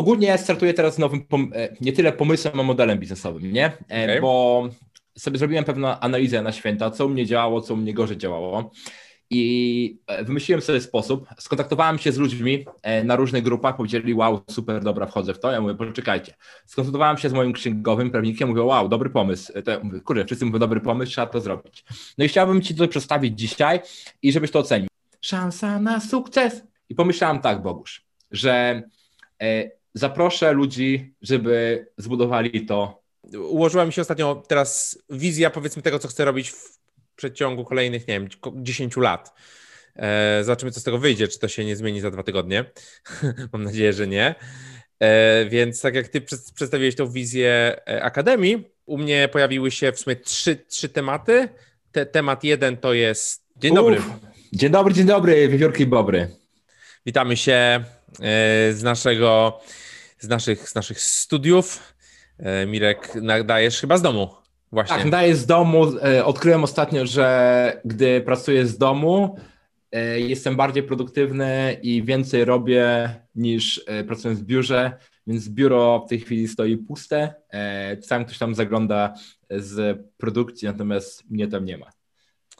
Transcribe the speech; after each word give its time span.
ogólnie 0.00 0.38
startuję 0.38 0.74
teraz 0.74 0.94
z 0.94 0.98
nowym, 0.98 1.26
e, 1.54 1.76
nie 1.80 1.92
tyle 1.92 2.12
pomysłem, 2.12 2.60
a 2.60 2.62
modelem 2.62 2.98
biznesowym, 2.98 3.52
nie? 3.52 3.66
E, 3.66 4.04
okay. 4.04 4.20
Bo 4.20 4.68
sobie 5.18 5.38
zrobiłem 5.38 5.64
pewną 5.64 5.88
analizę 5.88 6.42
na 6.42 6.52
święta, 6.52 6.90
co 6.90 7.06
u 7.06 7.08
mnie 7.08 7.26
działało, 7.26 7.60
co 7.60 7.74
u 7.74 7.76
mnie 7.76 7.94
gorzej 7.94 8.16
działało. 8.16 8.70
I 9.30 9.98
e, 10.06 10.24
wymyśliłem 10.24 10.62
sobie 10.62 10.80
sposób, 10.80 11.26
skontaktowałem 11.38 11.98
się 11.98 12.12
z 12.12 12.18
ludźmi 12.18 12.66
na 13.04 13.16
różnych 13.16 13.42
grupach, 13.42 13.76
powiedzieli, 13.76 14.14
wow, 14.14 14.40
super, 14.50 14.82
dobra, 14.82 15.06
wchodzę 15.06 15.34
w 15.34 15.40
to. 15.40 15.52
Ja 15.52 15.60
mówię, 15.60 15.74
poczekajcie. 15.74 16.34
Skontaktowałem 16.66 17.18
się 17.18 17.28
z 17.28 17.32
moim 17.32 17.52
księgowym, 17.52 18.10
prawnikiem, 18.10 18.48
mówię, 18.48 18.62
wow, 18.62 18.88
dobry 18.88 19.10
pomysł. 19.10 19.52
To 19.64 19.70
ja 19.70 19.80
mówię, 19.82 20.00
kurde, 20.00 20.24
wszyscy 20.24 20.44
mówią, 20.44 20.58
dobry 20.58 20.80
pomysł, 20.80 21.12
trzeba 21.12 21.26
to 21.26 21.40
zrobić. 21.40 21.84
No 22.18 22.24
i 22.24 22.28
chciałbym 22.28 22.62
Ci 22.62 22.74
to 22.74 22.88
przedstawić 22.88 23.38
dzisiaj 23.38 23.80
i 24.22 24.32
żebyś 24.32 24.50
to 24.50 24.58
ocenił. 24.58 24.88
Szansa 25.20 25.80
na 25.80 26.00
sukces. 26.00 26.62
I 26.88 26.94
pomyślałem 26.94 27.40
tak, 27.40 27.62
Bogusz, 27.62 28.04
że 28.30 28.82
zaproszę 29.94 30.52
ludzi, 30.52 31.14
żeby 31.22 31.86
zbudowali 31.96 32.66
to. 32.66 33.02
Ułożyła 33.32 33.86
mi 33.86 33.92
się 33.92 34.02
ostatnio 34.02 34.42
teraz 34.48 34.98
wizja, 35.10 35.50
powiedzmy, 35.50 35.82
tego, 35.82 35.98
co 35.98 36.08
chcę 36.08 36.24
robić 36.24 36.50
w 36.50 36.78
przeciągu 37.16 37.64
kolejnych, 37.64 38.08
nie 38.08 38.20
wiem, 38.20 38.28
10 38.54 38.96
lat. 38.96 39.34
E, 39.96 40.44
zobaczymy, 40.44 40.72
co 40.72 40.80
z 40.80 40.84
tego 40.84 40.98
wyjdzie, 40.98 41.28
czy 41.28 41.38
to 41.38 41.48
się 41.48 41.64
nie 41.64 41.76
zmieni 41.76 42.00
za 42.00 42.10
dwa 42.10 42.22
tygodnie. 42.22 42.64
Mam 43.52 43.64
nadzieję, 43.64 43.92
że 43.92 44.06
nie. 44.06 44.34
E, 45.00 45.44
więc 45.44 45.80
tak 45.80 45.94
jak 45.94 46.08
ty 46.08 46.20
przedstawiłeś 46.54 46.96
tą 46.96 47.10
wizję 47.10 47.80
e, 47.88 48.02
Akademii, 48.02 48.64
u 48.86 48.98
mnie 48.98 49.28
pojawiły 49.32 49.70
się 49.70 49.92
w 49.92 49.98
sumie 49.98 50.16
trzy, 50.16 50.56
trzy 50.56 50.88
tematy. 50.88 51.48
Te, 51.92 52.06
temat 52.06 52.44
jeden 52.44 52.76
to 52.76 52.94
jest... 52.94 53.42
Dzień 53.56 53.74
dobry. 53.74 53.96
Uf. 53.96 54.04
Dzień 54.52 54.70
dobry, 54.70 54.94
dzień 54.94 55.06
dobry, 55.06 55.48
wiewiórki 55.48 55.86
Bobry. 55.86 56.28
Witamy 57.06 57.36
się 57.36 57.84
z 58.72 58.82
naszego 58.82 59.60
z 60.20 60.28
naszych, 60.28 60.68
z 60.68 60.74
naszych 60.74 61.00
studiów. 61.00 61.94
E, 62.38 62.66
Mirek, 62.66 63.14
nadajesz 63.14 63.80
chyba 63.80 63.98
z 63.98 64.02
domu. 64.02 64.30
Właśnie. 64.72 64.96
Tak, 64.96 65.04
nadaję 65.04 65.36
z 65.36 65.46
domu. 65.46 65.86
E, 66.02 66.24
odkryłem 66.24 66.64
ostatnio, 66.64 67.06
że 67.06 67.80
gdy 67.84 68.20
pracuję 68.20 68.66
z 68.66 68.78
domu, 68.78 69.36
e, 69.92 70.20
jestem 70.20 70.56
bardziej 70.56 70.82
produktywny 70.82 71.76
i 71.82 72.02
więcej 72.02 72.44
robię 72.44 73.14
niż 73.34 73.84
pracując 74.06 74.40
w 74.40 74.44
biurze, 74.44 74.92
więc 75.26 75.48
biuro 75.48 76.04
w 76.06 76.08
tej 76.08 76.20
chwili 76.20 76.48
stoi 76.48 76.76
puste. 76.76 77.34
Czasami 78.02 78.24
ktoś 78.24 78.38
tam 78.38 78.54
zagląda 78.54 79.14
z 79.50 79.98
produkcji, 80.16 80.68
natomiast 80.68 81.30
mnie 81.30 81.48
tam 81.48 81.64
nie 81.64 81.78
ma. 81.78 81.86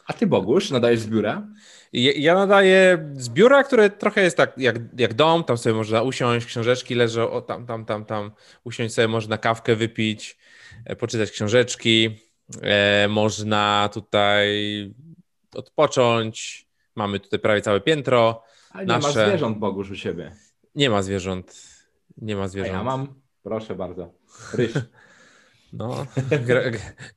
A 0.07 0.13
ty, 0.13 0.27
Bogusz, 0.27 0.71
nadajesz 0.71 1.01
z 1.01 1.07
biura? 1.07 1.49
Ja, 1.93 2.35
nadaję 2.35 3.11
z 3.13 3.29
biura, 3.29 3.65
które 3.65 3.91
trochę 3.91 4.23
jest 4.23 4.37
tak 4.37 4.59
jak, 4.59 4.77
jak 4.99 5.15
dom, 5.15 5.45
tam 5.45 5.59
sobie 5.59 5.75
można 5.75 6.03
usiąść, 6.03 6.47
książeczki 6.47 6.95
leżą, 6.95 7.31
o, 7.31 7.41
tam, 7.41 7.67
tam, 7.67 7.85
tam, 7.85 8.05
tam, 8.05 8.31
usiąść 8.65 8.95
sobie, 8.95 9.09
można 9.09 9.39
kawkę 9.39 9.77
wypić, 9.77 10.39
e, 10.85 10.97
poczytać 10.97 11.31
książeczki, 11.31 12.11
e, 12.63 13.09
można 13.09 13.91
tutaj 13.93 14.49
odpocząć, 15.55 16.67
mamy 16.97 17.21
tutaj 17.21 17.41
prawie 17.41 17.61
całe 17.61 17.81
piętro. 17.81 18.43
Ale 18.71 18.87
nie 18.87 18.93
nasze... 18.93 19.19
ma 19.19 19.27
zwierząt, 19.29 19.59
Bogusz, 19.59 19.91
u 19.91 19.97
siebie. 19.97 20.33
Nie 20.75 20.91
ma 20.91 21.03
zwierząt, 21.03 21.63
nie 22.17 22.37
ma 22.37 22.49
zwierząt. 22.49 22.75
A 22.75 22.79
ja 22.79 22.85
mam, 22.85 23.15
proszę 23.43 23.75
bardzo, 23.75 24.13
ryś. 24.55 24.73
No, 25.73 26.07
gra, 26.47 26.61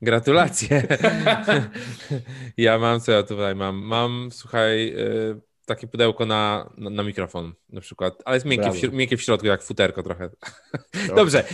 gratulacje. 0.02 0.82
Ja 2.56 2.78
mam, 2.78 3.00
co 3.00 3.12
ja 3.12 3.22
tutaj 3.22 3.54
mam? 3.54 3.76
Mam, 3.76 4.28
słuchaj, 4.32 4.88
y, 4.88 5.40
takie 5.66 5.86
pudełko 5.86 6.26
na, 6.26 6.70
na, 6.76 6.90
na, 6.90 7.02
mikrofon 7.02 7.54
na 7.68 7.80
przykład, 7.80 8.22
ale 8.24 8.36
jest 8.36 8.46
miękkie 8.46 8.88
w, 8.88 8.92
miękkie 8.92 9.16
w 9.16 9.22
środku, 9.22 9.46
jak 9.46 9.62
futerko 9.62 10.02
trochę. 10.02 10.30
Dobrze, 11.16 11.44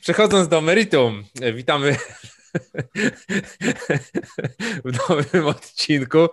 przechodząc 0.00 0.48
do 0.48 0.60
meritum, 0.60 1.24
witamy 1.54 1.96
w 4.84 5.08
nowym 5.08 5.46
odcinku. 5.46 6.28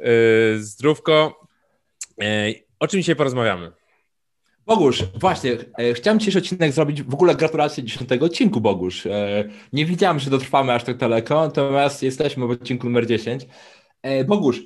Y, 0.00 0.64
zdrówko. 0.64 1.46
Y, 2.22 2.64
o 2.80 2.88
czym 2.88 3.00
dzisiaj 3.00 3.16
porozmawiamy? 3.16 3.72
Bogusz, 4.66 5.04
właśnie, 5.14 5.56
e, 5.78 5.94
chciałem 5.94 6.18
dzisiejszy 6.18 6.38
odcinek 6.38 6.72
zrobić, 6.72 7.02
w 7.02 7.14
ogóle 7.14 7.34
gratulacje 7.34 7.84
10 7.84 8.22
odcinku, 8.22 8.60
Bogusz. 8.60 9.06
E, 9.06 9.44
nie 9.72 9.86
widziałem, 9.86 10.18
że 10.18 10.30
dotrwamy 10.30 10.72
aż 10.72 10.84
tak 10.84 10.96
daleko, 10.96 11.40
natomiast 11.40 12.02
jesteśmy 12.02 12.46
w 12.46 12.50
odcinku 12.50 12.86
numer 12.86 13.06
10. 13.06 13.46
E, 14.02 14.24
Bogusz, 14.24 14.62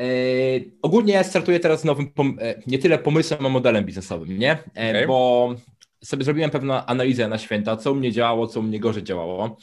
e, 0.00 0.04
ogólnie 0.82 1.24
startuję 1.24 1.60
teraz 1.60 1.80
z 1.80 1.84
nowym, 1.84 2.12
e, 2.40 2.62
nie 2.66 2.78
tyle 2.78 2.98
pomysłem, 2.98 3.46
a 3.46 3.48
modelem 3.48 3.84
biznesowym, 3.84 4.38
nie? 4.38 4.52
E, 4.52 4.90
okay. 4.90 5.06
Bo 5.06 5.54
sobie 6.04 6.24
zrobiłem 6.24 6.50
pewną 6.50 6.74
analizę 6.74 7.28
na 7.28 7.38
święta, 7.38 7.76
co 7.76 7.92
u 7.92 7.94
mnie 7.94 8.12
działało, 8.12 8.46
co 8.46 8.60
u 8.60 8.62
mnie 8.62 8.80
gorzej 8.80 9.02
działało. 9.02 9.56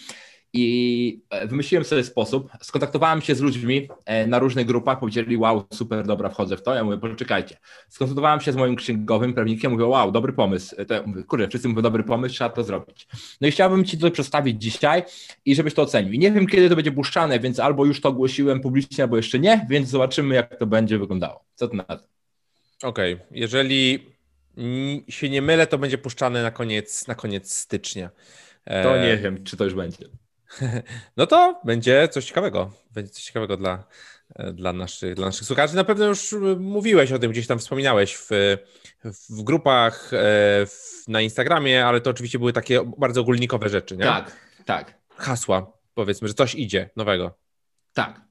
I 0.54 1.22
e, 1.30 1.48
wymyśliłem 1.48 1.84
sobie 1.86 2.04
sposób, 2.04 2.50
skontaktowałem 2.62 3.22
się 3.22 3.36
z 3.36 3.42
ludźmi 3.42 3.90
e, 4.06 4.28
na 4.28 4.40
różnych 4.40 4.66
grupach, 4.66 5.00
powiedzieli, 5.00 5.38
wow, 5.38 5.64
super, 5.74 6.06
dobra, 6.06 6.30
wchodzę 6.30 6.58
w 6.58 6.64
to. 6.64 6.76
Ja 6.76 6.84
mówię, 6.84 6.98
poczekajcie. 6.98 7.58
Skontaktowałem 7.90 8.42
się 8.42 8.52
z 8.52 8.56
moim 8.56 8.76
księgowym, 8.76 9.34
prawnikiem, 9.34 9.72
mówię, 9.72 9.86
wow, 9.86 10.12
dobry 10.12 10.34
pomysł. 10.34 10.76
To 10.88 10.94
ja 10.94 11.04
mówię, 11.06 11.24
kurde, 11.24 11.48
wszyscy 11.48 11.68
mówią, 11.68 11.82
dobry 11.82 12.04
pomysł, 12.04 12.36
trzeba 12.36 12.50
to 12.50 12.64
zrobić. 12.64 13.08
No 13.42 13.48
i 13.48 13.52
chciałbym 13.52 13.86
Ci 13.86 13.98
to 13.98 14.12
przedstawić 14.12 14.62
dzisiaj 14.62 15.04
i 15.46 15.56
żebyś 15.56 15.74
to 15.74 15.82
ocenił. 15.82 16.14
I 16.14 16.20
nie 16.20 16.32
wiem, 16.32 16.48
kiedy 16.48 16.70
to 16.70 16.76
będzie 16.76 16.92
puszczane, 16.92 17.40
więc 17.40 17.60
albo 17.60 17.86
już 17.86 18.02
to 18.02 18.10
ogłosiłem 18.10 18.62
publicznie, 18.62 19.04
albo 19.04 19.18
jeszcze 19.18 19.40
nie, 19.40 19.66
więc 19.70 19.90
zobaczymy, 19.90 20.36
jak 20.36 20.60
to 20.60 20.66
będzie 20.66 20.98
wyglądało. 20.98 21.44
Co 21.56 21.68
to 21.68 21.76
na 21.76 21.84
to? 21.84 22.12
Okej, 22.84 23.14
okay. 23.14 23.28
jeżeli 23.32 24.12
się 25.08 25.30
nie 25.30 25.42
mylę, 25.42 25.68
to 25.68 25.78
będzie 25.78 25.98
puszczane 25.98 26.44
na 26.44 26.52
koniec, 26.52 27.08
na 27.08 27.16
koniec 27.16 27.54
stycznia. 27.54 28.10
To 28.84 28.98
nie 28.98 29.18
wiem, 29.18 29.44
czy 29.44 29.58
to 29.58 29.64
już 29.64 29.74
będzie. 29.74 30.06
No 31.18 31.28
to 31.28 31.62
będzie 31.66 32.08
coś 32.08 32.26
ciekawego. 32.26 32.72
Będzie 32.92 33.12
coś 33.12 33.24
ciekawego 33.24 33.58
dla, 33.58 33.84
dla, 34.54 34.74
naszych, 34.74 35.16
dla 35.16 35.26
naszych 35.26 35.48
słuchaczy. 35.48 35.76
Na 35.76 35.84
pewno 35.84 36.06
już 36.06 36.36
mówiłeś 36.60 37.12
o 37.12 37.20
tym, 37.20 37.32
gdzieś 37.32 37.48
tam 37.48 37.60
wspominałeś 37.60 38.16
w, 38.16 38.30
w 39.30 39.44
grupach, 39.44 40.14
e, 40.14 40.18
w, 40.66 41.04
na 41.08 41.22
Instagramie, 41.22 41.86
ale 41.86 42.02
to 42.02 42.10
oczywiście 42.10 42.40
były 42.40 42.54
takie 42.54 42.82
bardzo 42.98 43.22
ogólnikowe 43.22 43.70
rzeczy, 43.70 43.98
nie? 43.98 44.04
Tak, 44.04 44.36
tak. 44.66 44.98
Hasła, 45.16 45.72
powiedzmy, 45.94 46.28
że 46.28 46.34
coś 46.34 46.56
idzie 46.56 46.90
nowego. 46.96 47.38
Tak. 47.94 48.22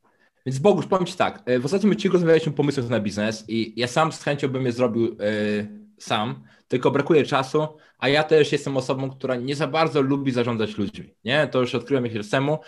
Więc 0.46 0.58
Bogusz, 0.58 0.86
powiem 0.86 1.06
Ci 1.06 1.14
tak, 1.14 1.42
e, 1.46 1.58
w 1.58 1.64
ostatnim 1.64 1.92
odcinku 1.92 2.12
rozmawialiśmy 2.12 2.52
o 2.52 2.56
pomysłach 2.56 2.88
na 2.88 3.00
biznes 3.00 3.44
i 3.48 3.80
ja 3.80 3.86
sam 3.86 4.12
z 4.12 4.22
chęcią 4.22 4.48
bym 4.48 4.66
je 4.66 4.72
zrobił 4.72 5.04
y, 5.04 5.68
sam, 5.98 6.44
tylko 6.70 6.90
brakuje 6.90 7.24
czasu, 7.24 7.68
a 7.98 8.08
ja 8.08 8.24
też 8.24 8.52
jestem 8.52 8.76
osobą, 8.76 9.10
która 9.10 9.36
nie 9.36 9.56
za 9.56 9.66
bardzo 9.66 10.02
lubi 10.02 10.32
zarządzać 10.32 10.78
ludźmi. 10.78 11.14
Nie? 11.24 11.46
To 11.46 11.60
już 11.60 11.74
odkryłem 11.74 12.06
jakiś 12.06 12.30
temu. 12.30 12.58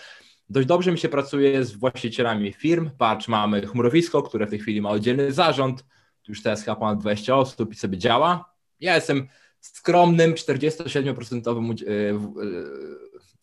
Dość 0.48 0.68
dobrze 0.68 0.92
mi 0.92 0.98
się 0.98 1.08
pracuje 1.08 1.64
z 1.64 1.72
właścicielami 1.72 2.52
firm. 2.52 2.90
Patrz, 2.98 3.28
mamy 3.28 3.66
chmurowisko, 3.66 4.22
które 4.22 4.46
w 4.46 4.50
tej 4.50 4.58
chwili 4.58 4.80
ma 4.80 4.90
oddzielny 4.90 5.32
zarząd. 5.32 5.84
Już 6.28 6.42
teraz 6.42 6.64
chyba 6.64 6.76
ponad 6.76 6.98
20 6.98 7.36
osób 7.36 7.72
i 7.72 7.76
sobie 7.76 7.98
działa. 7.98 8.54
Ja 8.80 8.94
jestem 8.94 9.28
skromnym 9.60 10.34
47% 10.34 11.82
e, 11.82 11.90
e, 11.90 12.14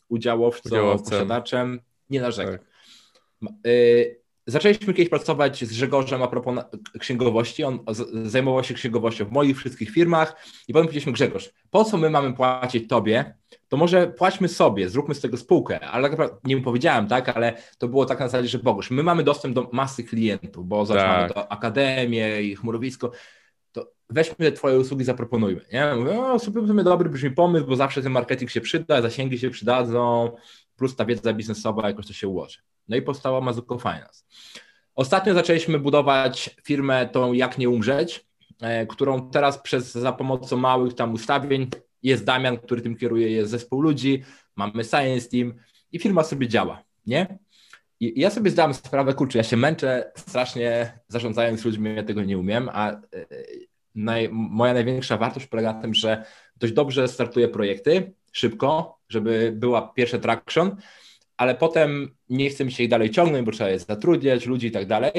udziałowcą, 0.09 0.69
Udziałowcem. 0.69 1.09
posiadaczem. 1.09 1.79
Nie 2.09 2.21
narzekam. 2.21 2.57
Tak. 2.57 3.59
Zaczęliśmy 4.49 4.93
kiedyś 4.93 5.09
pracować 5.09 5.65
z 5.65 5.69
Grzegorzem 5.69 6.23
a 6.23 6.27
propos 6.27 6.63
księgowości. 6.99 7.63
On 7.63 7.79
zajmował 8.23 8.63
się 8.63 8.73
księgowością 8.73 9.25
w 9.25 9.31
moich 9.31 9.57
wszystkich 9.57 9.89
firmach 9.89 10.35
i 10.67 10.73
potem 10.73 10.85
powiedzieliśmy, 10.87 11.11
Grzegorz, 11.11 11.49
po 11.69 11.83
co 11.83 11.97
my 11.97 12.09
mamy 12.09 12.33
płacić 12.33 12.87
tobie? 12.87 13.35
To 13.67 13.77
może 13.77 14.07
płaćmy 14.07 14.47
sobie, 14.47 14.89
zróbmy 14.89 15.15
z 15.15 15.21
tego 15.21 15.37
spółkę. 15.37 15.79
Ale 15.79 16.09
tak 16.09 16.31
nie 16.43 16.61
powiedziałem, 16.61 17.07
tak, 17.07 17.29
ale 17.29 17.53
to 17.77 17.87
było 17.87 18.05
tak 18.05 18.19
na 18.19 18.27
zasadzie, 18.27 18.49
że 18.49 18.59
Bogusz, 18.59 18.91
my 18.91 19.03
mamy 19.03 19.23
dostęp 19.23 19.55
do 19.55 19.69
masy 19.73 20.03
klientów, 20.03 20.67
bo 20.67 20.85
zaczynamy 20.85 21.27
tak. 21.27 21.33
to 21.33 21.51
akademię 21.51 22.41
i 22.41 22.55
chmurowisko, 22.55 23.11
to 23.71 23.91
weźmy 24.09 24.35
te 24.35 24.51
twoje 24.51 24.79
usługi, 24.79 25.03
zaproponujmy. 25.03 25.61
Nie? 25.73 25.95
Mówię, 25.95 26.19
o, 26.19 26.39
super, 26.39 26.83
dobry 26.83 27.09
brzmi 27.09 27.31
pomysł, 27.31 27.65
bo 27.67 27.75
zawsze 27.75 28.01
ten 28.01 28.11
marketing 28.11 28.51
się 28.51 28.61
przyda, 28.61 29.01
zasięgi 29.01 29.39
się 29.39 29.49
przydadzą, 29.49 30.31
plus 30.79 30.95
ta 30.95 31.05
wiedza 31.05 31.33
biznesowa 31.33 31.87
jakoś 31.87 32.07
to 32.07 32.13
się 32.13 32.27
ułoży. 32.27 32.59
No 32.87 32.95
i 32.95 33.01
powstała 33.01 33.41
Mazuko 33.41 33.79
Finance. 33.79 34.23
Ostatnio 34.95 35.33
zaczęliśmy 35.33 35.79
budować 35.79 36.55
firmę 36.63 37.09
tą 37.09 37.33
Jak 37.33 37.57
nie 37.57 37.69
umrzeć, 37.69 38.25
e, 38.61 38.85
którą 38.85 39.29
teraz 39.29 39.57
przez 39.57 39.91
za 39.91 40.11
pomocą 40.11 40.57
małych 40.57 40.93
tam 40.93 41.13
ustawień 41.13 41.69
jest 42.03 42.25
Damian, 42.25 42.57
który 42.57 42.81
tym 42.81 42.95
kieruje, 42.95 43.31
jest 43.31 43.51
zespół 43.51 43.81
ludzi, 43.81 44.23
mamy 44.55 44.83
Science 44.83 45.29
Team 45.29 45.53
i 45.91 45.99
firma 45.99 46.23
sobie 46.23 46.47
działa, 46.47 46.83
nie? 47.05 47.39
I 47.99 48.21
ja 48.21 48.29
sobie 48.29 48.51
zdałem 48.51 48.73
sprawę, 48.73 49.13
kurczę, 49.13 49.37
ja 49.37 49.43
się 49.43 49.57
męczę 49.57 50.11
strasznie 50.15 50.99
zarządzając 51.07 51.65
ludźmi, 51.65 51.95
ja 51.95 52.03
tego 52.03 52.23
nie 52.23 52.37
umiem, 52.37 52.69
a 52.73 52.91
e, 52.91 52.99
naj, 53.95 54.29
moja 54.31 54.73
największa 54.73 55.17
wartość 55.17 55.47
polega 55.47 55.73
na 55.73 55.81
tym, 55.81 55.93
że 55.93 56.25
dość 56.55 56.73
dobrze 56.73 57.07
startuję 57.07 57.47
projekty, 57.47 58.13
szybko, 58.31 58.99
żeby 59.09 59.53
była 59.55 59.93
pierwsza 59.93 60.19
traction, 60.19 60.75
ale 61.37 61.55
potem 61.55 62.15
nie 62.29 62.49
chce 62.49 62.65
mi 62.65 62.71
się 62.71 62.83
ich 62.83 62.89
dalej 62.89 63.09
ciągnąć, 63.09 63.45
bo 63.45 63.51
trzeba 63.51 63.69
je 63.69 63.79
zatrudniać, 63.79 64.45
ludzi 64.45 64.67
i 64.67 64.71
tak 64.71 64.87
dalej. 64.87 65.11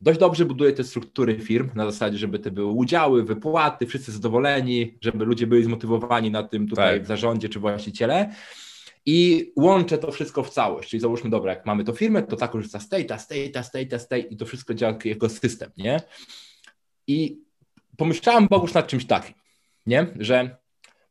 Dość 0.00 0.18
dobrze 0.18 0.44
buduję 0.44 0.72
te 0.72 0.84
struktury 0.84 1.38
firm 1.38 1.70
na 1.74 1.90
zasadzie, 1.90 2.18
żeby 2.18 2.38
te 2.38 2.50
były 2.50 2.72
udziały, 2.72 3.24
wypłaty, 3.24 3.86
wszyscy 3.86 4.12
zadowoleni, 4.12 4.98
żeby 5.00 5.24
ludzie 5.24 5.46
byli 5.46 5.64
zmotywowani 5.64 6.30
na 6.30 6.42
tym 6.42 6.68
tutaj 6.68 6.94
tak. 6.94 7.02
w 7.04 7.06
zarządzie 7.06 7.48
czy 7.48 7.60
właściciele. 7.60 8.34
I 9.06 9.52
łączę 9.56 9.98
to 9.98 10.12
wszystko 10.12 10.42
w 10.42 10.50
całość. 10.50 10.90
Czyli 10.90 11.00
załóżmy, 11.00 11.30
dobra, 11.30 11.52
jak 11.52 11.66
mamy 11.66 11.84
to 11.84 11.92
firmę, 11.92 12.22
to 12.22 12.36
tak 12.36 12.50
korzysta 12.50 12.80
z 12.80 12.88
tej, 12.88 13.06
ta, 13.06 13.18
z 13.18 13.28
tej, 13.28 13.50
ta, 13.50 13.62
z 13.62 13.70
tej, 13.70 13.88
ta, 13.88 13.98
z 13.98 14.08
tej 14.08 14.34
i 14.34 14.36
to 14.36 14.46
wszystko 14.46 14.74
działa 14.74 14.98
jako 15.04 15.28
system, 15.28 15.70
nie? 15.76 16.00
I 17.06 17.40
pomyślałem 17.96 18.46
Bogusz 18.48 18.74
nad 18.74 18.86
czymś 18.86 19.06
takim, 19.06 19.34
nie? 19.86 20.06
Że 20.18 20.59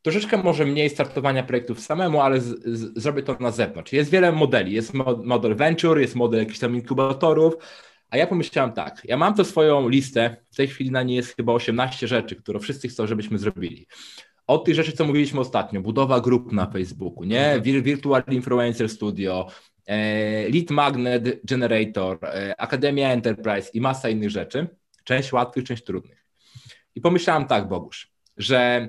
troszeczkę 0.02 0.36
może 0.36 0.66
mniej 0.66 0.90
startowania 0.90 1.42
projektów 1.42 1.80
samemu, 1.80 2.20
ale 2.20 2.40
z, 2.40 2.64
z, 2.64 3.02
zrobię 3.02 3.22
to 3.22 3.36
na 3.40 3.50
zewnątrz. 3.50 3.92
Jest 3.92 4.10
wiele 4.10 4.32
modeli. 4.32 4.72
Jest 4.72 4.94
model 5.24 5.56
venture, 5.56 6.00
jest 6.00 6.14
model 6.14 6.40
jakichś 6.40 6.58
tam 6.58 6.74
inkubatorów, 6.74 7.54
a 8.10 8.16
ja 8.16 8.26
pomyślałem 8.26 8.72
tak, 8.72 9.02
ja 9.04 9.16
mam 9.16 9.34
to 9.34 9.44
swoją 9.44 9.88
listę, 9.88 10.36
w 10.50 10.56
tej 10.56 10.68
chwili 10.68 10.90
na 10.90 11.02
niej 11.02 11.16
jest 11.16 11.36
chyba 11.36 11.52
18 11.52 12.08
rzeczy, 12.08 12.36
które 12.36 12.60
wszyscy 12.60 12.88
chcą, 12.88 13.06
żebyśmy 13.06 13.38
zrobili. 13.38 13.86
Od 14.46 14.64
tych 14.64 14.74
rzeczy, 14.74 14.92
co 14.92 15.04
mówiliśmy 15.04 15.40
ostatnio, 15.40 15.80
budowa 15.80 16.20
grup 16.20 16.52
na 16.52 16.70
Facebooku, 16.70 17.24
nie? 17.24 17.52
Mhm. 17.52 17.82
Virtual 17.82 18.22
Influencer 18.30 18.88
Studio, 18.88 19.46
e, 19.86 20.48
Lead 20.48 20.70
Magnet 20.70 21.40
Generator, 21.44 22.18
e, 22.22 22.60
Akademia 22.60 23.10
Enterprise 23.10 23.70
i 23.74 23.80
masa 23.80 24.08
innych 24.08 24.30
rzeczy. 24.30 24.68
Część 25.04 25.32
łatwych, 25.32 25.64
część 25.64 25.84
trudnych. 25.84 26.26
I 26.94 27.00
pomyślałem 27.00 27.44
tak, 27.44 27.68
Bogusz, 27.68 28.12
że 28.36 28.88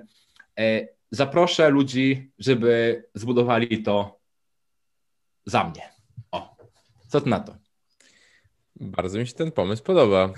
e, 0.59 0.87
zaproszę 1.11 1.69
ludzi, 1.69 2.31
żeby 2.39 3.03
zbudowali 3.15 3.83
to 3.83 4.19
za 5.45 5.63
mnie. 5.63 5.89
O, 6.31 6.55
co 7.07 7.21
ty 7.21 7.29
na 7.29 7.39
to? 7.39 7.61
Bardzo 8.75 9.19
mi 9.19 9.27
się 9.27 9.33
ten 9.33 9.51
pomysł 9.51 9.83
podoba. 9.83 10.33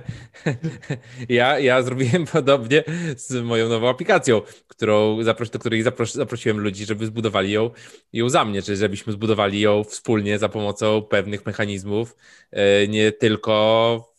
ja, 1.28 1.58
ja 1.58 1.82
zrobiłem 1.82 2.24
podobnie 2.26 2.84
z 3.16 3.44
moją 3.44 3.68
nową 3.68 3.88
aplikacją, 3.88 4.42
którą 4.68 5.18
do 5.24 5.58
której 5.58 5.84
zapros- 5.84 6.14
zaprosiłem 6.16 6.60
ludzi, 6.60 6.84
żeby 6.84 7.06
zbudowali 7.06 7.52
ją, 7.52 7.70
ją 8.12 8.28
za 8.28 8.44
mnie, 8.44 8.62
czyli 8.62 8.78
żebyśmy 8.78 9.12
zbudowali 9.12 9.60
ją 9.60 9.84
wspólnie 9.84 10.38
za 10.38 10.48
pomocą 10.48 11.02
pewnych 11.02 11.46
mechanizmów, 11.46 12.16
e, 12.50 12.88
nie 12.88 13.12
tylko 13.12 14.14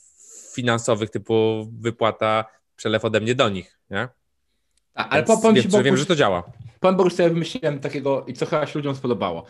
finansowych, 0.55 1.09
typu 1.09 1.67
wypłata, 1.79 2.45
przelew 2.75 3.05
ode 3.05 3.21
mnie 3.21 3.35
do 3.35 3.49
nich. 3.49 3.79
Nie? 3.89 4.07
A, 4.95 5.09
ale 5.09 5.23
Więc, 5.23 5.41
powiem, 5.41 5.63
Bogu, 5.69 5.83
wiem, 5.83 5.97
że 5.97 6.05
to 6.05 6.15
działa. 6.15 6.43
Powiem 6.79 6.97
Bogu, 6.97 7.09
ja 7.19 7.29
wymyśliłem 7.29 7.79
takiego 7.79 8.25
i 8.27 8.33
co 8.33 8.45
chyba 8.45 8.65
się 8.65 8.79
ludziom 8.79 8.95
spodobało. 8.95 9.45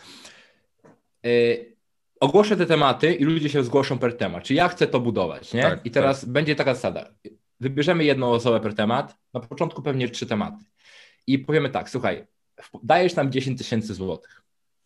Yy, 1.24 1.76
ogłoszę 2.20 2.58
te 2.58 2.66
tematy 2.66 3.14
i 3.14 3.24
ludzie 3.24 3.50
się 3.50 3.64
zgłoszą 3.64 3.98
per 3.98 4.18
temat. 4.18 4.44
Czy 4.44 4.54
ja 4.54 4.68
chcę 4.68 4.88
to 4.88 5.00
budować, 5.00 5.54
nie? 5.54 5.62
Tak, 5.62 5.86
I 5.86 5.92
teraz 5.92 6.22
tak. 6.22 6.30
będzie 6.30 6.56
taka 6.56 6.74
zasada. 6.74 7.10
Wybierzemy 7.60 8.04
jedną 8.04 8.32
osobę 8.32 8.60
per 8.60 8.76
temat, 8.76 9.18
na 9.34 9.40
początku 9.40 9.82
pewnie 9.82 10.10
trzy 10.10 10.26
tematy. 10.26 10.64
I 11.28 11.40
powiemy 11.40 11.70
tak, 11.70 11.90
słuchaj, 11.90 12.28
dajesz 12.84 13.16
nam 13.16 13.32
10 13.32 13.58
tysięcy 13.58 13.94
złotych, 13.94 14.42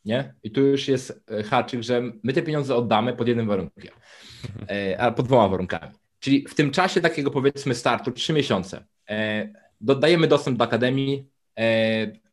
nie? 0.06 0.33
I 0.44 0.51
tu 0.51 0.62
już 0.62 0.88
jest 0.88 1.24
e, 1.31 1.44
haczyk, 1.44 1.83
że 1.83 2.01
my 2.24 2.33
te 2.33 2.42
pieniądze 2.42 2.75
oddamy 2.75 3.13
pod 3.13 3.27
jednym 3.27 3.48
warunkiem, 3.48 3.94
mhm. 4.59 4.95
a 5.00 5.12
pod 5.12 5.25
dwoma 5.25 5.48
warunkami. 5.48 5.94
Czyli 6.19 6.45
w 6.48 6.56
tym 6.56 6.71
czasie 6.71 7.01
takiego 7.01 7.31
powiedzmy 7.31 7.75
startu, 7.75 8.12
trzy 8.12 8.33
miesiące, 8.33 8.86
e, 9.09 9.50
dodajemy 9.81 10.27
dostęp 10.27 10.57
do 10.57 10.63
akademii, 10.63 11.27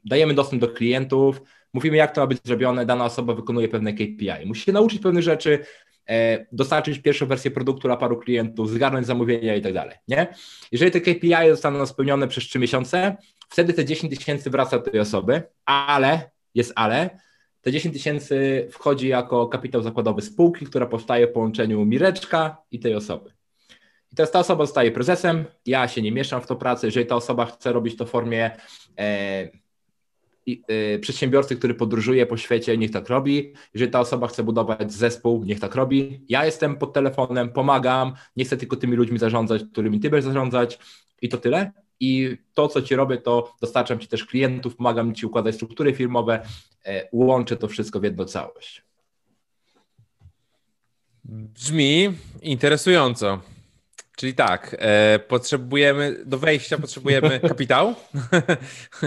dajemy 0.05 0.35
dostęp 0.35 0.61
do 0.61 0.69
klientów, 0.69 1.41
mówimy, 1.73 1.96
jak 1.96 2.14
to 2.14 2.20
ma 2.20 2.26
być 2.26 2.38
zrobione, 2.44 2.87
dana 2.87 3.05
osoba 3.05 3.35
wykonuje 3.35 3.69
pewne 3.69 3.93
KPI. 3.93 4.46
Musi 4.46 4.64
się 4.64 4.73
nauczyć 4.73 5.02
pewnych 5.02 5.23
rzeczy, 5.23 5.58
e, 6.08 6.46
dostarczyć 6.52 6.99
pierwszą 6.99 7.26
wersję 7.26 7.50
produktu 7.50 7.88
dla 7.88 7.96
paru 7.96 8.17
klientów, 8.17 8.70
zgarnąć 8.70 9.06
zamówienia 9.06 9.56
i 9.56 9.62
tak 9.62 9.73
dalej, 9.73 9.96
nie? 10.08 10.26
Jeżeli 10.73 10.91
te 10.91 11.00
KPI 11.00 11.50
zostaną 11.50 11.87
spełnione 11.87 12.29
przez 12.29 12.44
3 12.44 12.58
miesiące, 12.58 13.17
wtedy 13.49 13.73
te 13.73 13.85
10 13.85 14.19
tysięcy 14.19 14.50
wraca 14.50 14.79
do 14.79 14.90
tej 14.90 15.00
osoby, 15.00 15.43
ale, 15.64 16.31
jest 16.55 16.73
ale, 16.76 17.11
te 17.61 17.73
10 17.73 17.94
tysięcy 17.94 18.69
wchodzi 18.70 19.08
jako 19.08 19.49
kapitał 19.49 19.82
zakładowy 19.82 20.23
spółki, 20.23 20.67
która 20.67 20.87
powstaje 20.87 21.26
w 21.26 21.32
połączeniu 21.32 21.85
Mireczka 21.85 22.56
i 22.70 22.81
tej 22.81 22.94
osoby. 22.94 23.31
I 24.14 24.16
teraz 24.16 24.31
ta 24.31 24.38
osoba 24.38 24.66
zostaje 24.66 24.90
prezesem, 24.90 25.44
ja 25.66 25.88
się 25.88 26.02
nie 26.02 26.12
mieszam 26.12 26.43
w 26.43 26.46
to 26.46 26.56
pracę, 26.56 26.87
jeżeli 26.87 27.06
ta 27.06 27.16
osoba 27.16 27.46
chce 27.46 27.72
robić 27.72 27.96
to 27.96 28.06
w 28.06 28.11
formie 28.11 28.50
e, 28.99 29.49
Y, 30.49 30.99
przedsiębiorcy, 31.00 31.56
który 31.56 31.75
podróżuje 31.75 32.26
po 32.26 32.37
świecie, 32.37 32.78
niech 32.78 32.90
tak 32.90 33.08
robi. 33.08 33.52
Jeżeli 33.75 33.90
ta 33.90 34.00
osoba 34.00 34.26
chce 34.26 34.44
budować 34.44 34.93
zespół, 34.93 35.44
niech 35.44 35.61
tak 35.61 35.75
robi. 35.75 36.20
Ja 36.28 36.44
jestem 36.44 36.76
pod 36.76 36.93
telefonem, 36.93 37.52
pomagam, 37.52 38.12
nie 38.37 38.44
chcę 38.44 38.56
tylko 38.56 38.76
tymi 38.76 38.96
ludźmi 38.96 39.19
zarządzać, 39.19 39.62
którymi 39.72 40.00
ty 40.00 40.11
będziesz 40.11 40.25
zarządzać 40.25 40.78
i 41.22 41.28
to 41.28 41.38
tyle. 41.38 41.72
I 42.00 42.38
to, 42.55 42.69
co 42.69 42.82
ci 42.82 42.96
robię, 42.96 43.16
to 43.19 43.55
dostarczam 43.61 43.99
ci 43.99 44.08
też 44.08 44.25
klientów, 44.25 44.76
pomagam 44.76 45.14
ci 45.14 45.26
układać 45.26 45.55
struktury 45.55 45.94
firmowe, 45.94 46.46
e, 46.87 47.08
łączę 47.12 47.56
to 47.56 47.69
wszystko 47.69 48.00
w 48.00 48.05
jedną 48.05 48.25
całość. 48.25 48.82
Brzmi 51.25 52.12
interesująco. 52.43 53.53
Czyli 54.16 54.34
tak, 54.34 54.76
e, 54.78 55.19
potrzebujemy, 55.19 56.22
do 56.26 56.38
wejścia 56.38 56.78
potrzebujemy 56.78 57.40
kapitał. 57.49 57.94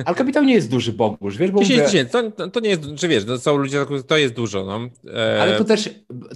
Ale 0.05 0.15
kapitał 0.15 0.43
nie 0.43 0.53
jest 0.53 0.71
duży, 0.71 0.93
Bogusz, 0.93 1.37
wiesz, 1.37 1.51
bo 1.51 1.63
10 1.63 1.83
tysięcy, 1.85 2.31
to, 2.37 2.47
to 2.49 2.59
nie 2.59 2.69
jest, 2.69 2.81
czy 2.95 3.07
wiesz, 3.07 3.25
to 3.25 3.39
są 3.39 3.57
ludzie, 3.57 3.85
to 4.07 4.17
jest 4.17 4.33
dużo. 4.33 4.65
No. 4.65 4.89
E... 5.13 5.41
Ale 5.41 5.57
to 5.57 5.63
też, 5.63 5.89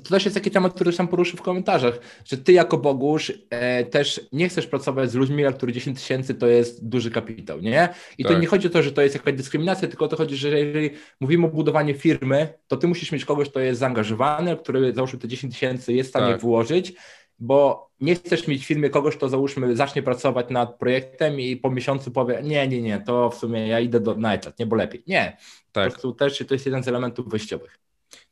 to 0.03 0.09
też 0.09 0.25
jest 0.25 0.35
taki 0.35 0.51
temat, 0.51 0.73
który 0.73 0.91
sam 0.91 1.07
poruszył 1.07 1.37
w 1.37 1.41
komentarzach, 1.41 1.99
że 2.25 2.37
ty 2.37 2.53
jako 2.53 2.77
Bogusz 2.77 3.33
e, 3.49 3.85
też 3.85 4.21
nie 4.31 4.49
chcesz 4.49 4.67
pracować 4.67 5.11
z 5.11 5.15
ludźmi, 5.15 5.43
dla 5.43 5.51
których 5.51 5.75
10 5.75 5.99
tysięcy 5.99 6.35
to 6.35 6.47
jest 6.47 6.87
duży 6.87 7.11
kapitał, 7.11 7.59
nie? 7.59 7.89
I 8.17 8.23
tak. 8.23 8.33
to 8.33 8.39
nie 8.39 8.47
chodzi 8.47 8.67
o 8.67 8.69
to, 8.69 8.83
że 8.83 8.91
to 8.91 9.01
jest 9.01 9.15
jakaś 9.15 9.33
dyskryminacja, 9.33 9.87
tylko 9.87 10.05
o 10.05 10.07
to 10.07 10.17
chodzi, 10.17 10.35
że 10.35 10.59
jeżeli 10.59 10.89
mówimy 11.19 11.45
o 11.45 11.49
budowaniu 11.49 11.95
firmy, 11.95 12.53
to 12.67 12.77
ty 12.77 12.87
musisz 12.87 13.11
mieć 13.11 13.25
kogoś, 13.25 13.49
kto 13.49 13.59
jest 13.59 13.79
zaangażowany, 13.79 14.57
który 14.57 14.93
załóżmy 14.93 15.19
te 15.19 15.27
10 15.27 15.53
tysięcy 15.53 15.93
jest 15.93 16.09
w 16.09 16.11
stanie 16.11 16.31
tak. 16.31 16.41
włożyć, 16.41 16.93
bo 17.41 17.89
nie 18.01 18.15
chcesz 18.15 18.47
mieć 18.47 18.63
w 18.63 18.67
firmie 18.67 18.89
kogoś, 18.89 19.17
kto 19.17 19.29
załóżmy 19.29 19.75
zacznie 19.75 20.03
pracować 20.03 20.49
nad 20.49 20.77
projektem 20.77 21.39
i 21.39 21.57
po 21.57 21.71
miesiącu 21.71 22.11
powie, 22.11 22.41
nie, 22.43 22.67
nie, 22.67 22.81
nie, 22.81 22.99
to 22.99 23.29
w 23.29 23.35
sumie 23.35 23.67
ja 23.67 23.79
idę 23.79 23.99
do, 23.99 24.15
na 24.15 24.33
etat, 24.33 24.59
nie, 24.59 24.65
bo 24.65 24.75
lepiej. 24.75 25.03
Nie, 25.07 25.37
tak. 25.71 25.85
po 25.85 25.91
prostu 25.91 26.13
też 26.13 26.43
to 26.47 26.53
jest 26.53 26.65
jeden 26.65 26.83
z 26.83 26.87
elementów 26.87 27.29
wejściowych. 27.29 27.79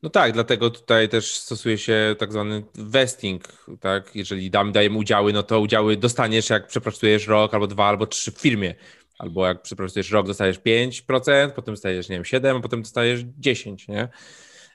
No 0.04 0.10
tak, 0.10 0.34
dlatego 0.34 0.70
tutaj 0.70 1.10
też 1.10 1.36
stosuje 1.36 1.78
się 1.78 2.16
tak 2.20 2.32
zwany 2.32 2.64
vesting, 2.76 3.44
tak? 3.80 4.16
Jeżeli 4.16 4.52
dam, 4.52 4.72
dajemy 4.72 4.98
udziały, 4.98 5.34
no 5.34 5.44
to 5.44 5.60
udziały 5.60 5.98
dostaniesz, 5.98 6.50
jak 6.50 6.68
przepracujesz 6.68 7.28
rok, 7.28 7.54
albo 7.54 7.68
dwa, 7.68 7.86
albo 7.86 8.08
trzy 8.08 8.32
w 8.32 8.38
firmie. 8.38 8.76
Albo 9.18 9.48
jak 9.48 9.62
przepracujesz 9.62 10.12
rok, 10.12 10.28
dostajesz 10.28 10.60
5%, 10.60 11.52
potem 11.52 11.74
dostajesz, 11.74 12.10
nie 12.10 12.16
wiem, 12.16 12.26
7, 12.26 12.58
a 12.58 12.60
potem 12.60 12.82
dostajesz 12.82 13.22
10, 13.38 13.88
nie? 13.88 14.10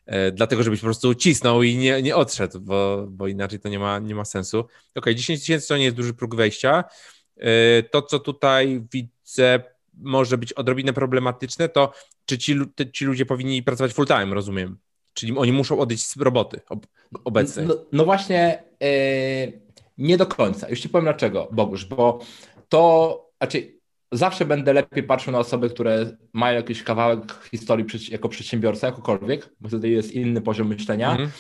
E, 0.07 0.33
dlatego 0.33 0.63
żebyś 0.63 0.81
po 0.81 0.87
prostu 0.87 1.15
cisnął 1.15 1.63
i 1.63 1.77
nie, 1.77 2.03
nie 2.03 2.17
odszedł, 2.17 2.61
bo, 2.61 3.07
bo 3.09 3.29
inaczej 3.29 3.61
to 3.61 3.69
nie 3.69 3.79
ma, 3.79 3.99
nie 3.99 4.15
ma 4.15 4.25
sensu. 4.25 4.65
Ok, 4.95 5.07
10 5.15 5.41
tysięcy 5.41 5.69
to 5.69 5.77
nie 5.77 5.85
jest 5.85 5.97
duży 5.97 6.15
próg 6.15 6.37
wejścia. 6.37 6.85
E, 7.37 7.83
to, 7.83 8.03
co 8.03 8.19
tutaj 8.19 8.83
widzę, 8.93 9.63
może 9.95 10.39
być 10.39 10.53
odrobinę 10.53 10.93
problematyczne, 10.93 11.69
to 11.69 11.93
czy 12.27 12.39
ci, 12.39 12.57
ci 12.93 13.05
ludzie 13.05 13.27
powinni 13.27 13.63
pracować 13.63 13.93
full 13.93 14.07
time, 14.07 14.35
rozumiem? 14.35 14.79
Czyli 15.15 15.39
oni 15.39 15.53
muszą 15.53 15.79
odejść 15.79 16.07
z 16.07 16.17
roboty 16.17 16.61
ob, 16.69 16.87
obecnej. 17.25 17.67
No, 17.67 17.77
no 17.93 18.05
właśnie, 18.05 18.63
yy, 18.81 19.61
nie 19.99 20.17
do 20.17 20.27
końca. 20.27 20.69
Już 20.69 20.81
ci 20.81 20.89
powiem 20.89 21.05
dlaczego, 21.05 21.49
Bogusz, 21.53 21.85
bo 21.85 22.19
to, 22.69 23.31
znaczy 23.39 23.79
zawsze 24.17 24.45
będę 24.45 24.73
lepiej 24.73 25.03
patrzył 25.03 25.33
na 25.33 25.39
osoby, 25.39 25.71
które 25.71 26.07
mają 26.33 26.57
jakiś 26.57 26.83
kawałek 26.83 27.49
historii 27.51 27.87
jako 28.11 28.29
przedsiębiorca, 28.29 28.87
jakokolwiek, 28.87 29.49
bo 29.61 29.69
wtedy 29.69 29.89
jest 29.89 30.13
inny 30.13 30.41
poziom 30.41 30.69
myślenia. 30.69 31.15
Mm. 31.15 31.31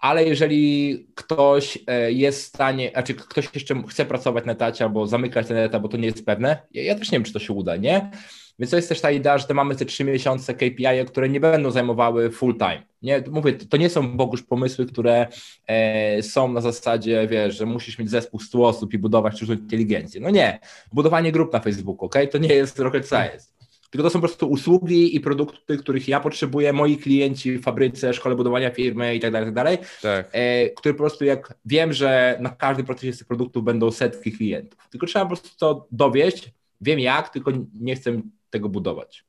Ale 0.00 0.24
jeżeli 0.24 1.06
ktoś 1.14 1.78
e, 1.86 2.12
jest 2.12 2.42
w 2.42 2.46
stanie, 2.46 2.90
znaczy 2.90 3.14
ktoś 3.14 3.54
jeszcze 3.54 3.82
chce 3.88 4.04
pracować 4.04 4.44
na 4.44 4.52
etacie 4.52 4.84
albo 4.84 5.06
zamykać 5.06 5.48
ten 5.48 5.56
etat, 5.56 5.82
bo 5.82 5.88
to 5.88 5.96
nie 5.96 6.06
jest 6.06 6.26
pewne, 6.26 6.58
ja, 6.72 6.82
ja 6.82 6.94
też 6.94 7.10
nie 7.12 7.18
wiem, 7.18 7.24
czy 7.24 7.32
to 7.32 7.38
się 7.38 7.52
uda, 7.52 7.76
nie? 7.76 8.10
Więc 8.58 8.70
to 8.70 8.76
jest 8.76 8.88
też 8.88 9.00
ta 9.00 9.10
idea, 9.10 9.38
że 9.38 9.54
mamy 9.54 9.76
te 9.76 9.84
trzy 9.84 10.04
miesiące 10.04 10.54
KPI, 10.54 11.04
które 11.06 11.28
nie 11.28 11.40
będą 11.40 11.70
zajmowały 11.70 12.30
full 12.30 12.58
time. 12.58 12.82
Nie, 13.02 13.24
mówię, 13.30 13.52
to 13.52 13.76
nie 13.76 13.90
są 13.90 14.16
Bogusz 14.16 14.42
pomysły, 14.42 14.86
które 14.86 15.26
e, 15.66 16.22
są 16.22 16.52
na 16.52 16.60
zasadzie, 16.60 17.28
wiesz, 17.30 17.56
że 17.56 17.66
musisz 17.66 17.98
mieć 17.98 18.10
zespół 18.10 18.40
100 18.40 18.66
osób 18.66 18.94
i 18.94 18.98
budować 18.98 19.36
sztuczną 19.36 19.54
inteligencję. 19.54 20.20
No 20.20 20.30
nie, 20.30 20.60
budowanie 20.92 21.32
grup 21.32 21.52
na 21.52 21.60
Facebooku, 21.60 22.06
ok? 22.06 22.14
To 22.30 22.38
nie 22.38 22.54
jest 22.54 22.78
rocket 22.78 23.08
science. 23.08 23.54
Tylko 23.90 24.02
to 24.08 24.10
są 24.10 24.20
po 24.20 24.26
prostu 24.26 24.50
usługi 24.50 25.16
i 25.16 25.20
produkty, 25.20 25.78
których 25.78 26.08
ja 26.08 26.20
potrzebuję, 26.20 26.72
moi 26.72 26.96
klienci 26.96 27.58
w 27.58 27.62
fabryce, 27.62 28.14
szkole 28.14 28.34
budowania 28.36 28.70
firmy 28.70 29.14
i 29.14 29.20
tak 29.20 29.32
dalej, 29.32 29.46
tak 29.46 29.54
dalej, 29.54 29.78
tak. 30.02 30.28
E, 30.32 30.70
które 30.70 30.94
po 30.94 30.98
prostu 30.98 31.24
jak 31.24 31.54
wiem, 31.64 31.92
że 31.92 32.38
na 32.40 32.50
każdym 32.50 32.86
procesie 32.86 33.12
z 33.12 33.18
tych 33.18 33.26
produktów 33.26 33.64
będą 33.64 33.90
setki 33.90 34.32
klientów. 34.32 34.88
Tylko 34.90 35.06
trzeba 35.06 35.24
po 35.24 35.28
prostu 35.28 35.48
to 35.58 35.86
dowieść, 35.92 36.52
wiem 36.80 37.00
jak, 37.00 37.28
tylko 37.28 37.52
nie 37.80 37.96
chcę 37.96 38.22
tego 38.54 38.68
budować. 38.68 39.24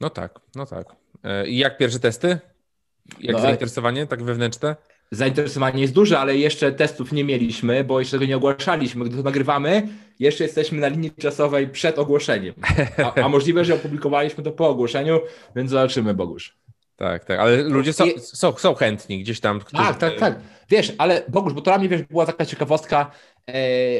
No 0.00 0.10
tak, 0.10 0.40
no 0.54 0.66
tak. 0.66 0.86
E, 1.24 1.46
I 1.48 1.58
jak 1.58 1.78
pierwsze 1.78 1.98
testy? 1.98 2.38
Jak 3.20 3.36
no, 3.36 3.42
zainteresowanie, 3.42 4.06
tak 4.06 4.22
wewnętrzne? 4.22 4.76
Zainteresowanie 5.10 5.82
jest 5.82 5.94
duże, 5.94 6.18
ale 6.18 6.36
jeszcze 6.36 6.72
testów 6.72 7.12
nie 7.12 7.24
mieliśmy, 7.24 7.84
bo 7.84 8.00
jeszcze 8.00 8.16
tego 8.16 8.26
nie 8.26 8.36
ogłaszaliśmy. 8.36 9.04
Gdy 9.04 9.16
to 9.16 9.22
nagrywamy, 9.22 9.88
jeszcze 10.18 10.44
jesteśmy 10.44 10.80
na 10.80 10.88
linii 10.88 11.10
czasowej 11.10 11.68
przed 11.68 11.98
ogłoszeniem. 11.98 12.54
A, 13.04 13.14
a 13.14 13.28
możliwe, 13.28 13.64
że 13.64 13.74
opublikowaliśmy 13.74 14.44
to 14.44 14.52
po 14.52 14.68
ogłoszeniu, 14.68 15.20
więc 15.56 15.70
zobaczymy, 15.70 16.14
Bogusz. 16.14 16.58
Tak, 16.96 17.24
tak, 17.24 17.40
ale 17.40 17.62
ludzie 17.62 17.92
są, 17.92 18.04
są, 18.18 18.52
są 18.52 18.74
chętni 18.74 19.22
gdzieś 19.22 19.40
tam. 19.40 19.60
Którzy... 19.60 19.82
Tak, 19.82 19.98
tak, 19.98 20.18
tak. 20.18 20.40
Wiesz, 20.70 20.92
ale 20.98 21.22
Bogusz, 21.28 21.52
bo 21.52 21.60
to 21.60 21.70
dla 21.70 21.78
mnie 21.78 21.88
wiesz, 21.88 22.02
była 22.02 22.26
taka 22.26 22.46
ciekawostka 22.46 23.10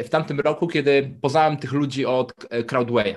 w 0.04 0.08
tamtym 0.10 0.40
roku, 0.40 0.68
kiedy 0.68 1.16
poznałem 1.20 1.56
tych 1.56 1.72
ludzi 1.72 2.06
od 2.06 2.32
e, 2.50 2.64
Crowdwaya. 2.64 3.14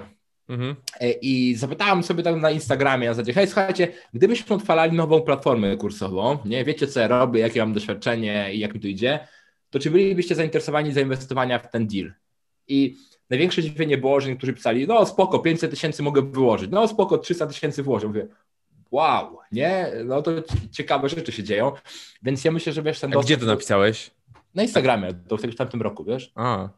Mhm. 0.49 0.75
E, 0.99 1.11
I 1.11 1.55
zapytałem 1.55 2.03
sobie 2.03 2.23
tam 2.23 2.41
na 2.41 2.51
Instagramie 2.51 3.07
na 3.07 3.13
zasadzie, 3.13 3.33
hej, 3.33 3.47
słuchajcie, 3.47 3.87
gdybyśmy 4.13 4.55
odpalali 4.55 4.97
nową 4.97 5.21
platformę 5.21 5.77
kursową, 5.77 6.37
nie 6.45 6.65
wiecie 6.65 6.87
co 6.87 6.99
ja 6.99 7.07
robię, 7.07 7.39
jakie 7.39 7.59
mam 7.59 7.73
doświadczenie 7.73 8.53
i 8.53 8.59
jak 8.59 8.73
mi 8.73 8.79
to 8.79 8.87
idzie, 8.87 9.27
to 9.69 9.79
czy 9.79 9.91
bylibyście 9.91 10.35
zainteresowani 10.35 10.93
zainwestowania 10.93 11.59
w 11.59 11.71
ten 11.71 11.87
deal? 11.87 12.13
I 12.67 12.95
największe 13.29 13.61
zdziwienie 13.61 13.97
było, 13.97 14.21
że 14.21 14.29
niektórzy 14.29 14.53
pisali, 14.53 14.87
no 14.87 15.05
spoko, 15.05 15.39
500 15.39 15.71
tysięcy 15.71 16.03
mogę 16.03 16.21
wyłożyć, 16.21 16.71
no 16.71 16.87
spoko, 16.87 17.17
300 17.17 17.47
tysięcy 17.47 17.83
włożę. 17.83 18.07
Mówię, 18.07 18.27
wow, 18.91 19.37
nie? 19.51 19.91
No 20.05 20.21
to 20.21 20.31
ciekawe 20.71 21.09
rzeczy 21.09 21.31
się 21.31 21.43
dzieją, 21.43 21.71
więc 22.23 22.45
ja 22.45 22.51
myślę, 22.51 22.73
że 22.73 22.83
wiesz 22.83 22.99
ten 22.99 23.17
A 23.17 23.21
gdzie 23.21 23.37
to 23.37 23.45
napisałeś? 23.45 24.11
Na 24.57 24.63
Instagramie, 24.63 25.13
to 25.27 25.37
w 25.37 25.55
tamtym 25.55 25.81
roku, 25.81 26.03
wiesz? 26.03 26.31
A. 26.35 26.69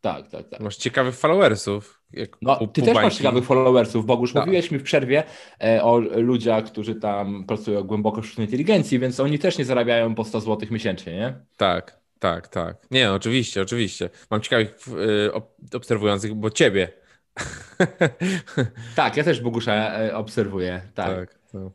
Tak, 0.00 0.28
tak, 0.28 0.48
tak. 0.48 0.60
Masz 0.60 0.76
ciekawych 0.76 1.14
followersów. 1.14 2.02
no, 2.42 2.66
ty 2.66 2.82
też 2.82 2.94
masz 2.94 3.16
ciekawych 3.16 3.44
followersów, 3.44 4.06
Bogusz. 4.06 4.32
Tak. 4.32 4.46
Mówiłeś 4.46 4.70
mi 4.70 4.78
w 4.78 4.82
przerwie 4.82 5.24
e, 5.64 5.82
o 5.82 5.98
ludziach, 5.98 6.64
którzy 6.64 6.94
tam 6.94 7.44
pracują 7.44 7.82
głęboko 7.82 8.22
w 8.22 8.26
sztucznej 8.26 8.46
inteligencji, 8.46 8.98
więc 8.98 9.20
oni 9.20 9.38
też 9.38 9.58
nie 9.58 9.64
zarabiają 9.64 10.14
po 10.14 10.24
100 10.24 10.40
zł 10.40 10.68
miesięcznie, 10.70 11.12
nie? 11.12 11.34
Tak, 11.56 12.00
tak, 12.18 12.48
tak. 12.48 12.76
Nie, 12.90 13.12
oczywiście, 13.12 13.62
oczywiście. 13.62 14.10
Mam 14.30 14.40
ciekawych 14.40 14.76
y, 15.72 15.76
obserwujących, 15.76 16.34
bo 16.34 16.50
ciebie. 16.50 16.92
tak, 18.96 19.16
ja 19.16 19.24
też 19.24 19.40
Bogusza 19.40 19.72
e, 19.74 20.16
obserwuję. 20.16 20.82
Tak. 20.94 21.16
tak 21.16 21.38
no. 21.54 21.72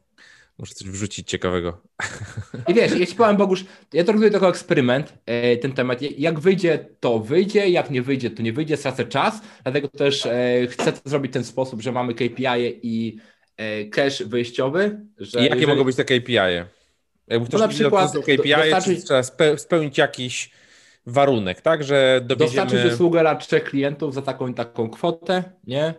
Muszę 0.58 0.74
coś 0.74 0.88
wrzucić 0.88 1.30
ciekawego. 1.30 1.82
I 2.68 2.74
wiesz, 2.74 3.00
ja 3.00 3.06
ci 3.06 3.16
powiem, 3.16 3.38
Bogusz, 3.38 3.66
ja 3.94 4.04
to 4.04 4.12
robię 4.12 4.28
jako 4.28 4.50
eksperyment, 4.50 5.14
e, 5.26 5.58
ten 5.58 5.74
temat. 5.74 6.02
Jak 6.02 6.40
wyjdzie, 6.40 6.86
to 7.00 7.20
wyjdzie, 7.20 7.70
jak 7.70 7.92
nie 7.92 8.02
wyjdzie, 8.02 8.30
to 8.30 8.42
nie 8.42 8.54
wyjdzie, 8.54 8.78
stracę 8.78 9.06
czas, 9.06 9.42
dlatego 9.64 9.88
też 9.88 10.26
e, 10.26 10.68
chcę 10.70 10.94
to 10.94 11.10
zrobić 11.10 11.32
w 11.32 11.34
ten 11.34 11.44
sposób, 11.44 11.82
że 11.82 11.92
mamy 11.92 12.14
KPI 12.14 12.80
i 12.84 13.18
e, 13.58 13.86
cache 13.86 14.26
wyjściowy. 14.26 15.00
Że 15.18 15.40
I 15.40 15.44
jakie 15.44 15.56
jeżeli... 15.56 15.68
mogą 15.68 15.84
być 15.84 15.96
te 15.96 16.06
KPI? 16.06 16.36
Jakby 17.28 17.48
ktoś 17.48 17.54
no 17.54 17.60
na 17.60 17.68
przykład 17.68 18.12
KPI, 18.18 18.56
dostarczy... 18.56 18.96
trzeba 18.96 19.24
spełnić 19.58 19.98
jakiś 19.98 20.52
warunek, 21.06 21.62
tak, 21.62 21.84
że 21.84 22.22
dowieziemy... 22.26 22.66
Dostarczyć 22.66 22.94
usługę 22.94 23.22
dla 23.22 23.36
trzech 23.36 23.64
klientów 23.64 24.14
za 24.14 24.22
taką 24.22 24.48
i 24.48 24.54
taką 24.54 24.90
kwotę, 24.90 25.44
nie? 25.68 25.94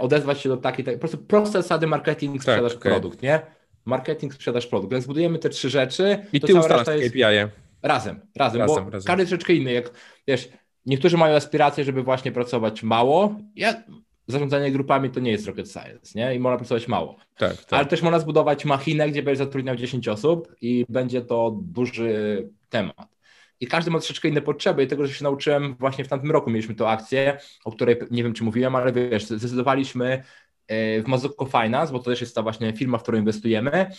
odezwać 0.00 0.40
się 0.40 0.48
do 0.48 0.56
takiej, 0.56 0.84
tak, 0.84 0.94
po 0.94 1.00
prostu 1.00 1.18
proste 1.18 1.62
zasady 1.62 1.86
marketing, 1.86 2.42
sprzedaż 2.42 2.72
tak, 2.72 2.80
okay. 2.80 2.92
produkt, 2.92 3.22
nie? 3.22 3.55
Marketing, 3.86 4.34
sprzedaż, 4.34 4.66
produkt. 4.66 4.92
Więc 4.92 5.06
budujemy 5.06 5.38
te 5.38 5.48
trzy 5.48 5.70
rzeczy. 5.70 6.18
I 6.32 6.40
ty 6.40 6.54
ustalasz 6.54 6.86
jest... 6.86 7.10
KPI. 7.10 7.20
-e. 7.20 7.48
Razem, 7.82 8.20
razem, 8.36 8.60
razem, 8.60 8.84
bo 8.84 8.90
razem. 8.90 9.06
każdy 9.06 9.26
troszeczkę 9.26 9.52
inny. 9.52 9.72
Jak, 9.72 9.90
wiesz, 10.28 10.48
niektórzy 10.86 11.16
mają 11.16 11.36
aspiracje, 11.36 11.84
żeby 11.84 12.02
właśnie 12.02 12.32
pracować 12.32 12.82
mało. 12.82 13.36
Ja, 13.56 13.82
zarządzanie 14.26 14.72
grupami 14.72 15.10
to 15.10 15.20
nie 15.20 15.30
jest 15.30 15.46
rocket 15.46 15.72
science, 15.72 16.18
nie? 16.18 16.34
I 16.34 16.38
można 16.38 16.58
pracować 16.58 16.88
mało. 16.88 17.16
Tak, 17.38 17.56
tak. 17.56 17.72
Ale 17.72 17.86
też 17.86 18.02
można 18.02 18.18
zbudować 18.18 18.64
machinę, 18.64 19.10
gdzie 19.10 19.22
będziesz 19.22 19.46
zatrudniał 19.46 19.76
10 19.76 20.08
osób 20.08 20.56
i 20.60 20.86
będzie 20.88 21.22
to 21.22 21.58
duży 21.62 22.48
temat. 22.68 23.16
I 23.60 23.66
każdy 23.66 23.90
ma 23.90 23.98
troszeczkę 23.98 24.28
inne 24.28 24.42
potrzeby 24.42 24.84
i 24.84 24.86
tego, 24.86 25.06
że 25.06 25.14
się 25.14 25.24
nauczyłem 25.24 25.76
właśnie 25.78 26.04
w 26.04 26.08
tamtym 26.08 26.30
roku 26.30 26.50
mieliśmy 26.50 26.74
tę 26.74 26.88
akcję, 26.88 27.38
o 27.64 27.72
której 27.72 27.96
nie 28.10 28.22
wiem, 28.22 28.32
czy 28.32 28.44
mówiłem, 28.44 28.76
ale 28.76 28.92
wiesz, 28.92 29.26
zdecydowaliśmy 29.26 30.22
w 30.68 31.04
Mazurko 31.06 31.44
Finance, 31.44 31.92
bo 31.92 31.98
to 31.98 32.10
też 32.10 32.20
jest 32.20 32.34
ta 32.34 32.42
właśnie 32.42 32.72
firma, 32.72 32.98
w 32.98 33.02
którą 33.02 33.18
inwestujemy, 33.18 33.70
e, 33.72 33.90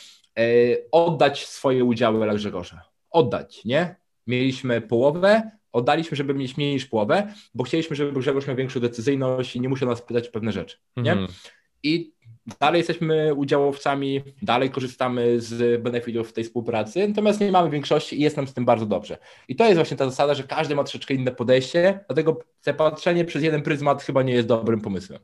oddać 0.92 1.46
swoje 1.46 1.86
udziały 1.86 2.26
dla 2.26 2.36
Grzegorza. 2.36 2.82
Oddać, 3.10 3.66
nie? 3.66 3.96
Mieliśmy 4.28 4.82
połowę, 4.82 5.52
oddaliśmy, 5.72 6.18
żeby 6.18 6.34
mieć 6.34 6.58
mniej 6.58 6.74
niż 6.74 6.86
połowę, 6.86 7.34
bo 7.54 7.64
chcieliśmy, 7.64 7.96
żeby 7.96 8.20
Grzegorz 8.20 8.48
miał 8.48 8.56
większą 8.56 8.80
decyzyjność 8.80 9.56
i 9.56 9.62
nie 9.62 9.70
musiał 9.70 9.90
nas 9.90 10.02
pytać 10.02 10.28
o 10.28 10.32
pewne 10.32 10.52
rzeczy, 10.52 10.78
nie? 10.98 11.12
Mhm. 11.12 11.28
I 11.84 12.14
dalej 12.60 12.80
jesteśmy 12.80 13.34
udziałowcami, 13.34 14.22
dalej 14.42 14.70
korzystamy 14.70 15.42
z 15.42 15.82
benefitów 15.82 16.34
tej 16.34 16.44
współpracy, 16.44 17.08
natomiast 17.08 17.40
nie 17.40 17.52
mamy 17.52 17.70
większości 17.70 18.20
i 18.20 18.22
jest 18.22 18.38
nam 18.38 18.48
z 18.48 18.54
tym 18.54 18.66
bardzo 18.66 18.86
dobrze. 18.86 19.18
I 19.48 19.56
to 19.56 19.64
jest 19.64 19.76
właśnie 19.76 19.98
ta 19.98 20.06
zasada, 20.06 20.34
że 20.34 20.44
każdy 20.44 20.76
ma 20.76 20.84
troszeczkę 20.84 21.14
inne 21.14 21.32
podejście, 21.32 22.00
dlatego 22.08 22.40
te 22.64 22.74
patrzenie 22.74 23.26
przez 23.26 23.44
jeden 23.44 23.62
pryzmat 23.62 24.04
chyba 24.04 24.24
nie 24.24 24.34
jest 24.34 24.48
dobrym 24.48 24.82
pomysłem. 24.82 25.20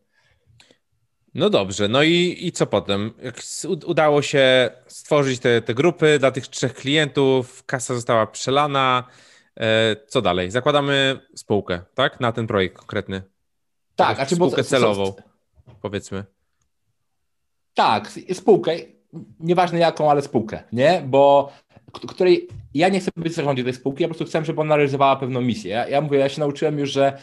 No 1.36 1.50
dobrze, 1.50 1.88
no 1.88 2.04
i, 2.04 2.38
i 2.42 2.52
co 2.52 2.66
potem? 2.66 3.14
Udało 3.86 4.22
się 4.22 4.70
stworzyć 4.88 5.40
te, 5.40 5.62
te 5.62 5.74
grupy 5.74 6.20
dla 6.20 6.32
tych 6.32 6.48
trzech 6.48 6.74
klientów, 6.74 7.64
kasa 7.66 7.96
została 7.96 8.28
przelana, 8.28 9.08
e, 9.60 9.96
co 10.08 10.22
dalej? 10.22 10.52
Zakładamy 10.52 11.20
spółkę, 11.36 11.82
tak? 11.94 12.20
Na 12.20 12.32
ten 12.32 12.48
projekt 12.48 12.78
konkretny. 12.78 13.22
Tak, 13.96 14.20
a 14.20 14.26
czy 14.26 14.36
spółkę 14.36 14.58
bo, 14.58 14.64
celową, 14.64 15.14
powiedzmy. 15.82 16.24
Tak, 17.74 18.12
spółkę, 18.34 18.72
nieważne 19.40 19.80
jaką, 19.80 20.12
ale 20.12 20.22
spółkę, 20.22 20.64
nie? 20.72 21.04
Bo 21.06 21.52
której 22.08 22.48
ja 22.74 22.90
nie 22.90 23.00
chcę 23.00 23.12
być 23.16 23.34
zarządzie 23.34 23.64
tej 23.64 23.74
spółki, 23.74 24.04
ja 24.04 24.08
po 24.08 24.16
prostu 24.16 24.30
chcę, 24.30 24.46
żeby 24.46 24.62
ona 24.62 24.76
realizowała 24.76 25.16
pewną 25.16 25.42
misję. 25.42 25.72
Ja, 25.72 25.88
ja 25.88 26.02
mówię, 26.02 26.20
ja 26.20 26.30
się 26.30 26.40
nauczyłem 26.40 26.80
już, 26.80 26.92
że 26.92 27.18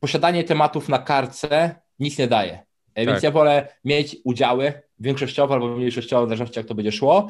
posiadanie 0.00 0.44
tematów 0.44 0.88
na 0.88 0.98
kartce 0.98 1.74
nic 1.98 2.18
nie 2.18 2.28
daje 2.28 2.67
E, 2.98 3.06
więc 3.06 3.16
tak. 3.16 3.22
ja 3.22 3.30
wolę 3.30 3.68
mieć 3.84 4.16
udziały 4.24 4.72
większościowe 5.00 5.54
albo 5.54 5.68
mniejszościowe, 5.68 6.26
w 6.26 6.28
zależności 6.28 6.58
jak 6.58 6.66
to 6.66 6.74
będzie 6.74 6.92
szło, 6.92 7.28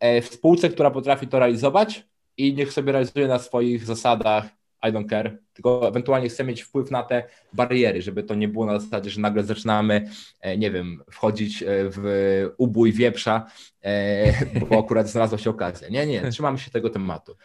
e, 0.00 0.22
w 0.22 0.28
spółce, 0.28 0.68
która 0.68 0.90
potrafi 0.90 1.26
to 1.26 1.38
realizować 1.38 2.06
i 2.36 2.54
niech 2.54 2.72
sobie 2.72 2.92
realizuje 2.92 3.28
na 3.28 3.38
swoich 3.38 3.84
zasadach, 3.84 4.44
I 4.82 4.92
don't 4.92 5.08
care, 5.10 5.38
tylko 5.52 5.88
ewentualnie 5.88 6.28
chcę 6.28 6.44
mieć 6.44 6.62
wpływ 6.62 6.90
na 6.90 7.02
te 7.02 7.24
bariery, 7.52 8.02
żeby 8.02 8.22
to 8.22 8.34
nie 8.34 8.48
było 8.48 8.66
na 8.66 8.80
zasadzie, 8.80 9.10
że 9.10 9.20
nagle 9.20 9.44
zaczynamy, 9.44 10.10
e, 10.40 10.58
nie 10.58 10.70
wiem, 10.70 11.02
wchodzić 11.10 11.64
w 11.66 12.44
ubój 12.58 12.92
wieprza, 12.92 13.46
bo 14.70 14.78
akurat 14.78 15.08
znalazła 15.08 15.38
się 15.38 15.50
okazja. 15.50 15.88
Nie, 15.88 16.06
nie, 16.06 16.30
trzymamy 16.30 16.58
się 16.58 16.70
tego 16.70 16.90
tematu. 16.90 17.36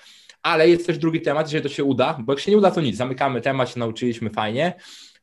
Ale 0.44 0.70
jest 0.70 0.88
też 0.88 0.98
drugi 0.98 1.22
temat, 1.22 1.48
jeżeli 1.48 1.64
to 1.64 1.70
się 1.70 1.84
uda, 1.84 2.18
bo 2.20 2.34
jak 2.34 2.40
się 2.40 2.52
nie 2.52 2.58
uda, 2.58 2.72
to 2.72 2.82
nic, 2.82 2.98
zamykamy 2.98 3.42
temat, 3.42 3.70
się 3.70 3.80
nauczyliśmy 3.80 4.30
fajnie, 4.30 4.74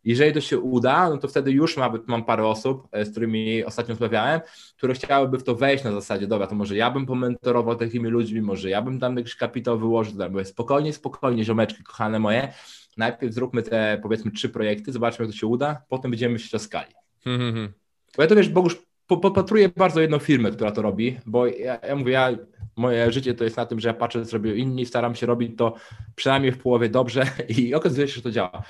jeżeli 0.08 0.32
to 0.32 0.40
się 0.40 0.58
uda, 0.58 1.10
no 1.10 1.18
to 1.18 1.28
wtedy 1.28 1.52
już 1.52 1.76
mam, 1.76 1.98
mam 2.06 2.24
parę 2.24 2.46
osób, 2.46 2.88
e, 2.92 3.04
z 3.04 3.10
którymi 3.10 3.64
ostatnio 3.64 3.92
rozmawiałem, 3.92 4.40
które 4.76 4.94
chciałyby 4.94 5.38
w 5.38 5.44
to 5.44 5.54
wejść 5.54 5.84
na 5.84 5.92
zasadzie, 5.92 6.26
dobra, 6.26 6.46
to 6.46 6.54
może 6.54 6.76
ja 6.76 6.90
bym 6.90 7.06
pomentorował 7.06 7.76
takimi 7.76 8.08
ludźmi, 8.08 8.40
może 8.40 8.70
ja 8.70 8.82
bym 8.82 9.00
tam 9.00 9.16
jakiś 9.16 9.36
kapitał 9.36 9.78
wyłożył, 9.78 10.30
mówię, 10.30 10.44
spokojnie, 10.44 10.92
spokojnie, 10.92 11.44
ziomeczki, 11.44 11.82
kochane 11.84 12.18
moje, 12.18 12.52
najpierw 12.96 13.34
zróbmy 13.34 13.62
te 13.62 14.00
powiedzmy 14.02 14.30
trzy 14.30 14.48
projekty, 14.48 14.92
zobaczmy 14.92 15.24
jak 15.24 15.34
to 15.34 15.38
się 15.38 15.46
uda, 15.46 15.82
potem 15.88 16.10
będziemy 16.10 16.32
myśleć 16.32 16.54
o 16.54 16.58
skali. 16.58 16.92
Hmm. 17.24 17.72
Bo 18.16 18.22
ja 18.22 18.28
to 18.28 18.36
wiesz, 18.36 18.48
Bogusz, 18.48 18.76
popatruję 19.06 19.68
bardzo 19.76 20.00
jedną 20.00 20.18
firmę, 20.18 20.50
która 20.50 20.70
to 20.70 20.82
robi, 20.82 21.18
bo 21.26 21.46
ja, 21.46 21.78
ja 21.88 21.96
mówię, 21.96 22.12
ja, 22.12 22.30
moje 22.76 23.12
życie 23.12 23.34
to 23.34 23.44
jest 23.44 23.56
na 23.56 23.66
tym, 23.66 23.80
że 23.80 23.88
ja 23.88 23.94
patrzę, 23.94 24.26
co 24.26 24.36
robią 24.36 24.54
inni, 24.54 24.86
staram 24.86 25.14
się 25.14 25.26
robić 25.26 25.52
to 25.58 25.74
przynajmniej 26.14 26.52
w 26.52 26.58
połowie 26.58 26.88
dobrze 26.88 27.26
i 27.58 27.74
okazuje 27.74 28.08
się, 28.08 28.14
że 28.14 28.22
to 28.22 28.30
działa. 28.30 28.62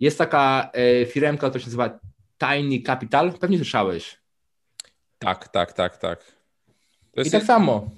Jest 0.00 0.18
taka 0.18 0.70
e, 0.72 1.06
firmka, 1.06 1.48
która 1.48 1.60
się 1.60 1.66
nazywa 1.66 2.00
Tiny 2.38 2.82
Capital. 2.82 3.32
Pewnie 3.32 3.56
słyszałeś. 3.56 4.18
Tak, 5.18 5.48
tak, 5.48 5.72
tak, 5.72 5.96
tak. 5.96 6.34
I 7.24 7.30
tak 7.30 7.42
samo. 7.42 7.90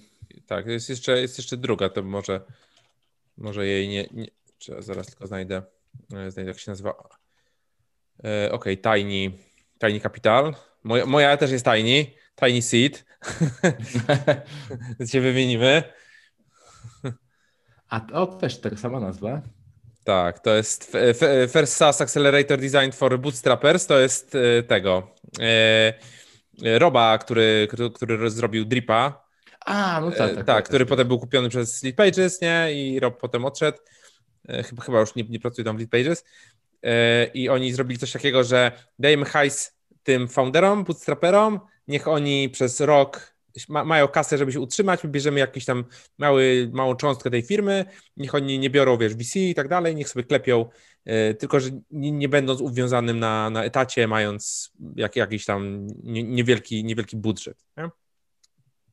Tak, 0.47 0.67
jest 0.67 0.91
jeszcze, 0.91 1.21
jest 1.21 1.39
jeszcze 1.39 1.57
druga, 1.57 1.89
to 1.89 2.03
może, 2.03 2.41
może 3.37 3.67
jej 3.67 3.89
nie, 3.89 4.09
nie 4.13 4.27
zaraz 4.79 5.07
tylko 5.07 5.27
znajdę, 5.27 5.63
e, 6.15 6.31
znajdę 6.31 6.51
jak 6.51 6.59
się 6.59 6.71
nazywa. 6.71 7.09
E, 8.25 8.53
ok, 8.53 8.65
Tiny, 8.65 9.39
Tiny 9.81 10.01
Capital. 10.01 10.55
Moja, 10.85 11.07
moja 11.07 11.37
też 11.37 11.51
jest 11.51 11.65
Tiny, 11.65 12.07
Tiny 12.37 12.63
Seed. 12.63 13.05
Więc 14.99 15.11
się 15.11 15.21
wymienimy. 15.21 15.83
A 17.89 18.01
to 18.01 18.27
też 18.27 18.61
taka 18.61 18.77
sama 18.77 19.01
nazwa. 19.01 19.43
Tak, 20.07 20.41
to 20.41 20.55
jest 20.55 20.93
First 21.53 21.77
SaaS 21.77 22.01
Accelerator 22.01 22.59
Design 22.59 22.91
for 22.93 23.19
Bootstrappers, 23.19 23.87
to 23.87 23.99
jest 23.99 24.35
e, 24.35 24.63
tego 24.63 25.11
e, 25.41 26.79
Roba, 26.79 27.19
który, 27.19 27.69
który 27.95 28.31
zrobił 28.31 28.65
Dripa. 28.65 29.27
A, 29.65 30.01
no 30.01 30.11
tak. 30.11 30.19
Tak, 30.19 30.35
tak, 30.35 30.47
tak 30.47 30.65
który 30.65 30.85
tak. 30.85 30.89
potem 30.89 31.09
był 31.09 31.19
kupiony 31.19 31.49
przez 31.49 31.83
Lead 31.83 31.97
Pages, 31.97 32.41
nie? 32.41 32.69
I 32.73 33.01
Rob 33.01 33.21
potem 33.21 33.45
odszedł. 33.45 33.79
Chyba, 34.49 34.83
chyba 34.83 35.01
już 35.01 35.15
nie, 35.15 35.25
nie 35.25 35.41
pracuje 35.41 35.65
tam 35.65 35.77
w 35.77 35.79
Lead 35.79 35.91
Pages. 35.91 36.25
I 37.35 37.49
oni 37.49 37.73
zrobili 37.73 37.99
coś 37.99 38.13
takiego, 38.13 38.45
że 38.45 38.73
dajemy 38.99 39.25
hajs 39.25 39.79
tym 40.03 40.29
founderom, 40.29 40.85
bootstrapperom, 40.85 41.61
niech 41.89 42.09
oni 42.09 42.49
przez 42.49 42.81
rok 42.81 43.36
ma, 43.69 43.85
mają 43.85 44.09
kasę, 44.09 44.39
żeby 44.39 44.53
się 44.53 44.61
utrzymać, 44.61 45.05
my 45.05 45.11
bierzemy 45.11 45.41
jakiś 45.41 45.65
tam 45.65 45.85
mały, 46.19 46.71
małą 46.73 46.95
cząstkę 46.95 47.31
tej 47.31 47.43
firmy, 47.43 47.85
niech 48.17 48.35
oni 48.35 48.59
nie 48.59 48.71
biorą, 48.71 48.97
wiesz, 48.97 49.15
VC 49.15 49.37
i 49.37 49.55
tak 49.55 49.69
dalej, 49.69 49.95
niech 49.95 50.09
sobie 50.09 50.25
klepią, 50.25 50.69
yy, 51.05 51.35
tylko 51.35 51.61
że 51.61 51.71
nie, 51.91 52.13
nie, 52.13 52.29
będąc 52.29 52.61
uwiązanym 52.61 53.19
na, 53.19 53.51
na 53.51 53.65
etacie, 53.65 54.09
mając 54.09 54.73
jak, 54.97 55.17
jakiś 55.17 55.45
tam 55.45 55.87
nie, 56.03 56.23
niewielki, 56.23 56.85
niewielki 56.85 57.17
budżet. 57.17 57.65
Nie? 57.77 57.91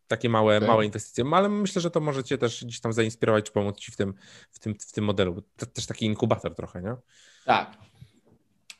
Takie 0.07 0.29
małe, 0.29 0.57
okay. 0.57 0.67
małe 0.67 0.85
inwestycje, 0.85 1.25
ale 1.33 1.49
myślę, 1.49 1.81
że 1.81 1.91
to 1.91 1.99
możecie 1.99 2.37
też 2.37 2.65
gdzieś 2.65 2.81
tam 2.81 2.93
zainspirować, 2.93 3.45
czy 3.45 3.51
pomóc 3.51 3.79
Ci 3.79 3.91
w 3.91 3.95
tym, 3.95 4.13
w 4.51 4.59
tym, 4.59 4.75
w 4.79 4.91
tym 4.91 5.03
modelu. 5.03 5.43
To 5.57 5.65
też 5.65 5.85
taki 5.85 6.05
inkubator 6.05 6.55
trochę, 6.55 6.81
nie? 6.81 6.95
Tak, 7.45 7.77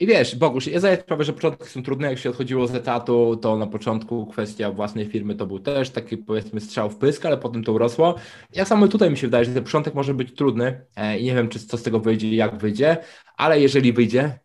i 0.03 0.07
wiesz, 0.07 0.35
Bogusz, 0.35 0.67
ja 0.67 0.79
zdaję 0.79 0.97
sprawę, 0.97 1.23
że 1.23 1.33
początki 1.33 1.69
są 1.69 1.83
trudne, 1.83 2.09
jak 2.09 2.19
się 2.19 2.29
odchodziło 2.29 2.67
z 2.67 2.75
etatu, 2.75 3.37
to 3.41 3.57
na 3.57 3.67
początku 3.67 4.25
kwestia 4.25 4.71
własnej 4.71 5.05
firmy 5.05 5.35
to 5.35 5.45
był 5.45 5.59
też 5.59 5.89
taki 5.89 6.17
powiedzmy 6.17 6.61
strzał 6.61 6.89
w 6.89 6.95
pysk, 6.95 7.25
ale 7.25 7.37
potem 7.37 7.63
to 7.63 7.73
urosło. 7.73 8.15
Jak 8.53 8.67
samo 8.67 8.87
tutaj 8.87 9.09
mi 9.09 9.17
się 9.17 9.27
wydaje, 9.27 9.45
że 9.45 9.53
ten 9.53 9.63
początek 9.63 9.93
może 9.93 10.13
być 10.13 10.35
trudny 10.35 10.81
e, 10.95 11.19
i 11.19 11.23
nie 11.23 11.35
wiem, 11.35 11.49
czy 11.49 11.59
co 11.59 11.77
z 11.77 11.83
tego 11.83 11.99
wyjdzie 11.99 12.35
jak 12.35 12.57
wyjdzie, 12.57 12.97
ale 13.37 13.59
jeżeli 13.59 13.93
wyjdzie, 13.93 14.39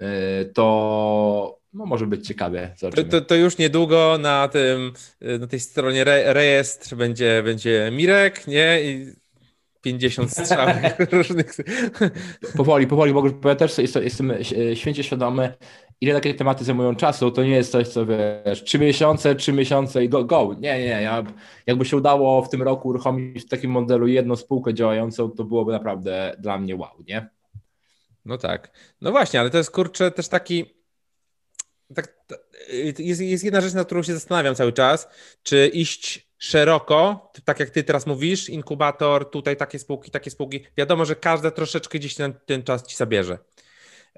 e, 0.00 0.44
to 0.44 1.58
no, 1.72 1.86
może 1.86 2.06
być 2.06 2.26
ciekawie. 2.26 2.74
To, 3.10 3.20
to, 3.20 3.34
już 3.34 3.58
niedługo 3.58 4.18
na, 4.20 4.48
tym, 4.48 4.92
na 5.40 5.46
tej 5.46 5.60
stronie 5.60 6.02
re, 6.02 6.32
rejestr 6.32 6.96
będzie, 6.96 7.42
będzie 7.44 7.90
Mirek, 7.92 8.46
nie? 8.46 8.80
I 8.82 9.19
50 9.82 10.30
strzałek 10.36 11.12
różnych. 11.12 11.56
Powoli, 12.56 12.86
powoli, 12.86 13.14
bo 13.14 13.48
ja 13.48 13.54
też 13.54 13.78
jestem 13.78 14.32
święcie 14.74 15.02
świadomy, 15.02 15.54
ile 16.00 16.14
takie 16.14 16.34
tematy 16.34 16.64
zajmują 16.64 16.96
czasu, 16.96 17.30
to 17.30 17.42
nie 17.42 17.50
jest 17.50 17.72
coś, 17.72 17.88
co 17.88 18.06
wiesz, 18.06 18.64
trzy 18.64 18.78
miesiące, 18.78 19.34
trzy 19.34 19.52
miesiące 19.52 20.04
i 20.04 20.08
go, 20.08 20.24
go. 20.24 20.54
Nie, 20.54 20.78
nie, 20.78 21.02
ja, 21.02 21.24
jakby 21.66 21.84
się 21.84 21.96
udało 21.96 22.42
w 22.42 22.48
tym 22.48 22.62
roku 22.62 22.88
uruchomić 22.88 23.44
w 23.44 23.48
takim 23.48 23.70
modelu 23.70 24.06
jedną 24.06 24.36
spółkę 24.36 24.74
działającą, 24.74 25.30
to 25.30 25.44
byłoby 25.44 25.72
naprawdę 25.72 26.36
dla 26.38 26.58
mnie 26.58 26.76
wow, 26.76 27.04
nie? 27.08 27.30
No 28.24 28.38
tak. 28.38 28.70
No 29.00 29.10
właśnie, 29.10 29.40
ale 29.40 29.50
to 29.50 29.58
jest 29.58 29.70
kurczę 29.70 30.10
też 30.10 30.28
taki 30.28 30.80
tak, 31.94 32.16
jest, 32.98 33.20
jest 33.20 33.44
jedna 33.44 33.60
rzecz, 33.60 33.74
nad 33.74 33.86
którą 33.86 34.02
się 34.02 34.14
zastanawiam 34.14 34.54
cały 34.54 34.72
czas, 34.72 35.08
czy 35.42 35.70
iść 35.72 36.29
szeroko, 36.40 37.30
tak 37.44 37.60
jak 37.60 37.70
ty 37.70 37.84
teraz 37.84 38.06
mówisz, 38.06 38.48
inkubator, 38.48 39.30
tutaj 39.30 39.56
takie 39.56 39.78
spółki, 39.78 40.10
takie 40.10 40.30
spółki. 40.30 40.60
Wiadomo, 40.76 41.04
że 41.04 41.16
każda 41.16 41.50
troszeczkę 41.50 41.98
gdzieś 41.98 42.14
ten, 42.14 42.34
ten 42.46 42.62
czas 42.62 42.86
ci 42.86 42.96
zabierze. 42.96 43.38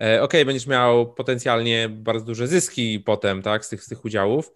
E, 0.00 0.22
ok, 0.22 0.32
będziesz 0.32 0.66
miał 0.66 1.14
potencjalnie 1.14 1.88
bardzo 1.88 2.26
duże 2.26 2.48
zyski 2.48 3.00
potem, 3.00 3.42
tak, 3.42 3.64
z 3.64 3.68
tych, 3.68 3.82
z 3.82 3.88
tych 3.88 4.04
udziałów, 4.04 4.52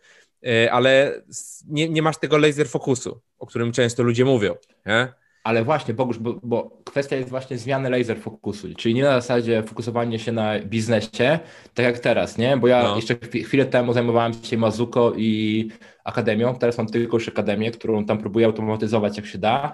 e, 0.47 0.73
ale 0.73 1.23
nie, 1.69 1.89
nie 1.89 2.03
masz 2.03 2.17
tego 2.17 2.39
laser 2.39 2.69
fokusu, 2.69 3.21
o 3.39 3.47
którym 3.47 3.73
często 3.73 4.03
ludzie 4.03 4.25
mówią. 4.25 4.55
Nie? 4.87 5.13
Ale 5.47 5.65
właśnie, 5.65 5.95
Bogusz, 5.95 6.19
bo, 6.19 6.41
bo, 6.43 6.71
kwestia 6.85 7.17
jest 7.17 7.29
właśnie 7.29 7.59
zmiany 7.59 7.91
laser 7.91 8.19
fokusu, 8.19 8.69
czyli 8.77 8.95
nie 8.95 9.03
na 9.03 9.21
zasadzie 9.21 9.63
fokusowanie 9.63 10.19
się 10.19 10.33
na 10.33 10.61
biznesie, 10.61 11.39
tak 11.75 11.87
jak 11.87 11.99
teraz, 11.99 12.39
nie? 12.39 12.57
Bo 12.57 12.69
ja 12.69 12.83
no. 12.83 12.97
jeszcze 12.97 13.15
chwilę 13.45 13.65
temu 13.65 13.93
zajmowałem 13.93 14.33
się 14.35 14.59
Mazuko 14.59 15.13
i 15.17 15.69
Akademią, 16.05 16.55
teraz 16.55 16.79
mam 16.79 16.87
tylko 16.87 17.17
już 17.17 17.29
Akademię, 17.29 17.71
którą 17.71 18.05
tam 18.05 18.19
próbuję 18.19 18.47
automatyzować 18.47 19.17
jak 19.17 19.27
się 19.27 19.39
da, 19.39 19.73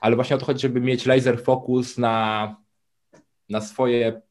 ale 0.00 0.16
właśnie 0.16 0.36
o 0.36 0.38
to 0.38 0.46
chodzi, 0.46 0.60
żeby 0.60 0.80
mieć 0.80 1.06
laser 1.06 1.42
fokus 1.42 1.98
na, 1.98 2.56
na 3.48 3.60
swoje 3.60 4.22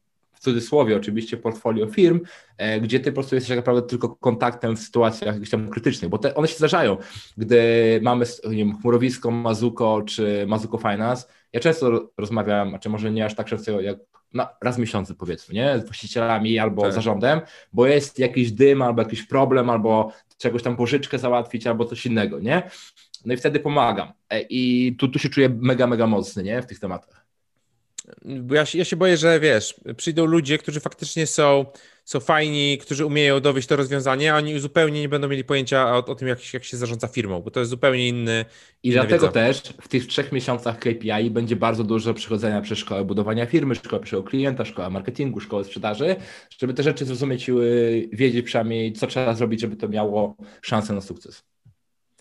cudzysłowie 0.44 0.96
oczywiście 0.96 1.36
portfolio 1.36 1.86
firm, 1.86 2.20
e, 2.58 2.80
gdzie 2.80 3.00
ty 3.00 3.12
po 3.12 3.14
prostu 3.14 3.34
jesteś 3.34 3.48
tak 3.48 3.58
naprawdę 3.58 3.88
tylko 3.88 4.08
kontaktem 4.08 4.76
w 4.76 4.80
sytuacjach 4.80 5.34
jakichś 5.34 5.50
tam 5.50 5.68
krytycznych, 5.68 6.10
bo 6.10 6.18
te, 6.18 6.34
one 6.34 6.48
się 6.48 6.56
zdarzają, 6.56 6.96
gdy 7.36 7.60
mamy 8.02 8.26
nie 8.44 8.56
wiem, 8.56 8.76
chmurowisko 8.80 9.30
Mazuko 9.30 10.02
czy 10.06 10.44
Mazuko 10.48 10.78
Finance, 10.78 11.26
ja 11.52 11.60
często 11.60 12.12
rozmawiam, 12.18 12.66
czy 12.66 12.70
znaczy 12.70 12.88
może 12.88 13.10
nie 13.10 13.24
aż 13.24 13.34
tak 13.34 13.46
często 13.46 13.80
jak 13.80 13.98
no, 14.34 14.48
raz 14.62 14.76
w 14.76 14.78
miesiącu 14.78 15.14
powiedzmy, 15.14 15.54
nie? 15.54 15.78
Z 15.78 15.84
właścicielami 15.84 16.58
albo 16.58 16.82
tak. 16.82 16.92
zarządem, 16.92 17.40
bo 17.72 17.86
jest 17.86 18.18
jakiś 18.18 18.52
dym 18.52 18.82
albo 18.82 19.02
jakiś 19.02 19.22
problem, 19.22 19.70
albo 19.70 20.12
czegoś 20.38 20.62
tam 20.62 20.76
pożyczkę 20.76 21.18
załatwić, 21.18 21.66
albo 21.66 21.84
coś 21.84 22.06
innego, 22.06 22.40
nie? 22.40 22.70
No 23.24 23.34
i 23.34 23.36
wtedy 23.36 23.60
pomagam. 23.60 24.12
E, 24.30 24.40
I 24.40 24.96
tu, 24.96 25.08
tu 25.08 25.18
się 25.18 25.28
czuję 25.28 25.48
mega, 25.48 25.86
mega 25.86 26.06
mocny, 26.06 26.42
nie? 26.42 26.62
W 26.62 26.66
tych 26.66 26.78
tematach. 26.78 27.23
Bo 28.24 28.54
ja, 28.54 28.64
ja 28.74 28.84
się 28.84 28.96
boję, 28.96 29.16
że 29.16 29.40
wiesz, 29.40 29.74
przyjdą 29.96 30.24
ludzie, 30.24 30.58
którzy 30.58 30.80
faktycznie 30.80 31.26
są, 31.26 31.66
są 32.04 32.20
fajni, 32.20 32.78
którzy 32.78 33.06
umieją 33.06 33.40
dowieść 33.40 33.68
to 33.68 33.76
rozwiązanie, 33.76 34.34
a 34.34 34.36
oni 34.36 34.58
zupełnie 34.58 35.00
nie 35.00 35.08
będą 35.08 35.28
mieli 35.28 35.44
pojęcia 35.44 35.96
o, 35.96 36.04
o 36.04 36.14
tym, 36.14 36.28
jak, 36.28 36.54
jak 36.54 36.64
się 36.64 36.76
zarządza 36.76 37.08
firmą, 37.08 37.40
bo 37.40 37.50
to 37.50 37.60
jest 37.60 37.70
zupełnie 37.70 38.08
inny. 38.08 38.44
I 38.82 38.90
dlatego 38.90 39.26
wiedza. 39.26 39.32
też 39.32 39.62
w 39.80 39.88
tych 39.88 40.06
trzech 40.06 40.32
miesiącach 40.32 40.78
KPI 40.78 41.30
będzie 41.30 41.56
bardzo 41.56 41.84
dużo 41.84 42.14
przechodzenia 42.14 42.60
przez 42.60 42.78
szkołę 42.78 43.04
budowania 43.04 43.46
firmy, 43.46 43.74
szkołę 43.74 44.00
pierwszego 44.00 44.22
klienta, 44.22 44.64
szkoła 44.64 44.90
marketingu, 44.90 45.40
szkołę 45.40 45.64
sprzedaży, 45.64 46.16
żeby 46.58 46.74
te 46.74 46.82
rzeczy 46.82 47.04
zrozumieć, 47.04 47.50
wiedzieć 48.12 48.46
przynajmniej, 48.46 48.92
co 48.92 49.06
trzeba 49.06 49.34
zrobić, 49.34 49.60
żeby 49.60 49.76
to 49.76 49.88
miało 49.88 50.36
szansę 50.62 50.92
na 50.92 51.00
sukces. 51.00 51.44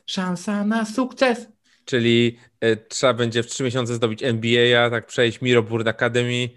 Szansa 0.05 0.65
na 0.65 0.85
sukces! 0.85 1.47
Czyli 1.85 2.37
e, 2.59 2.75
trzeba 2.75 3.13
będzie 3.13 3.43
w 3.43 3.47
trzy 3.47 3.63
miesiące 3.63 3.95
zdobyć 3.95 4.23
NBA, 4.23 4.89
tak 4.89 5.05
przejść 5.05 5.41
Mirrorboard 5.41 5.87
Academy. 5.87 6.49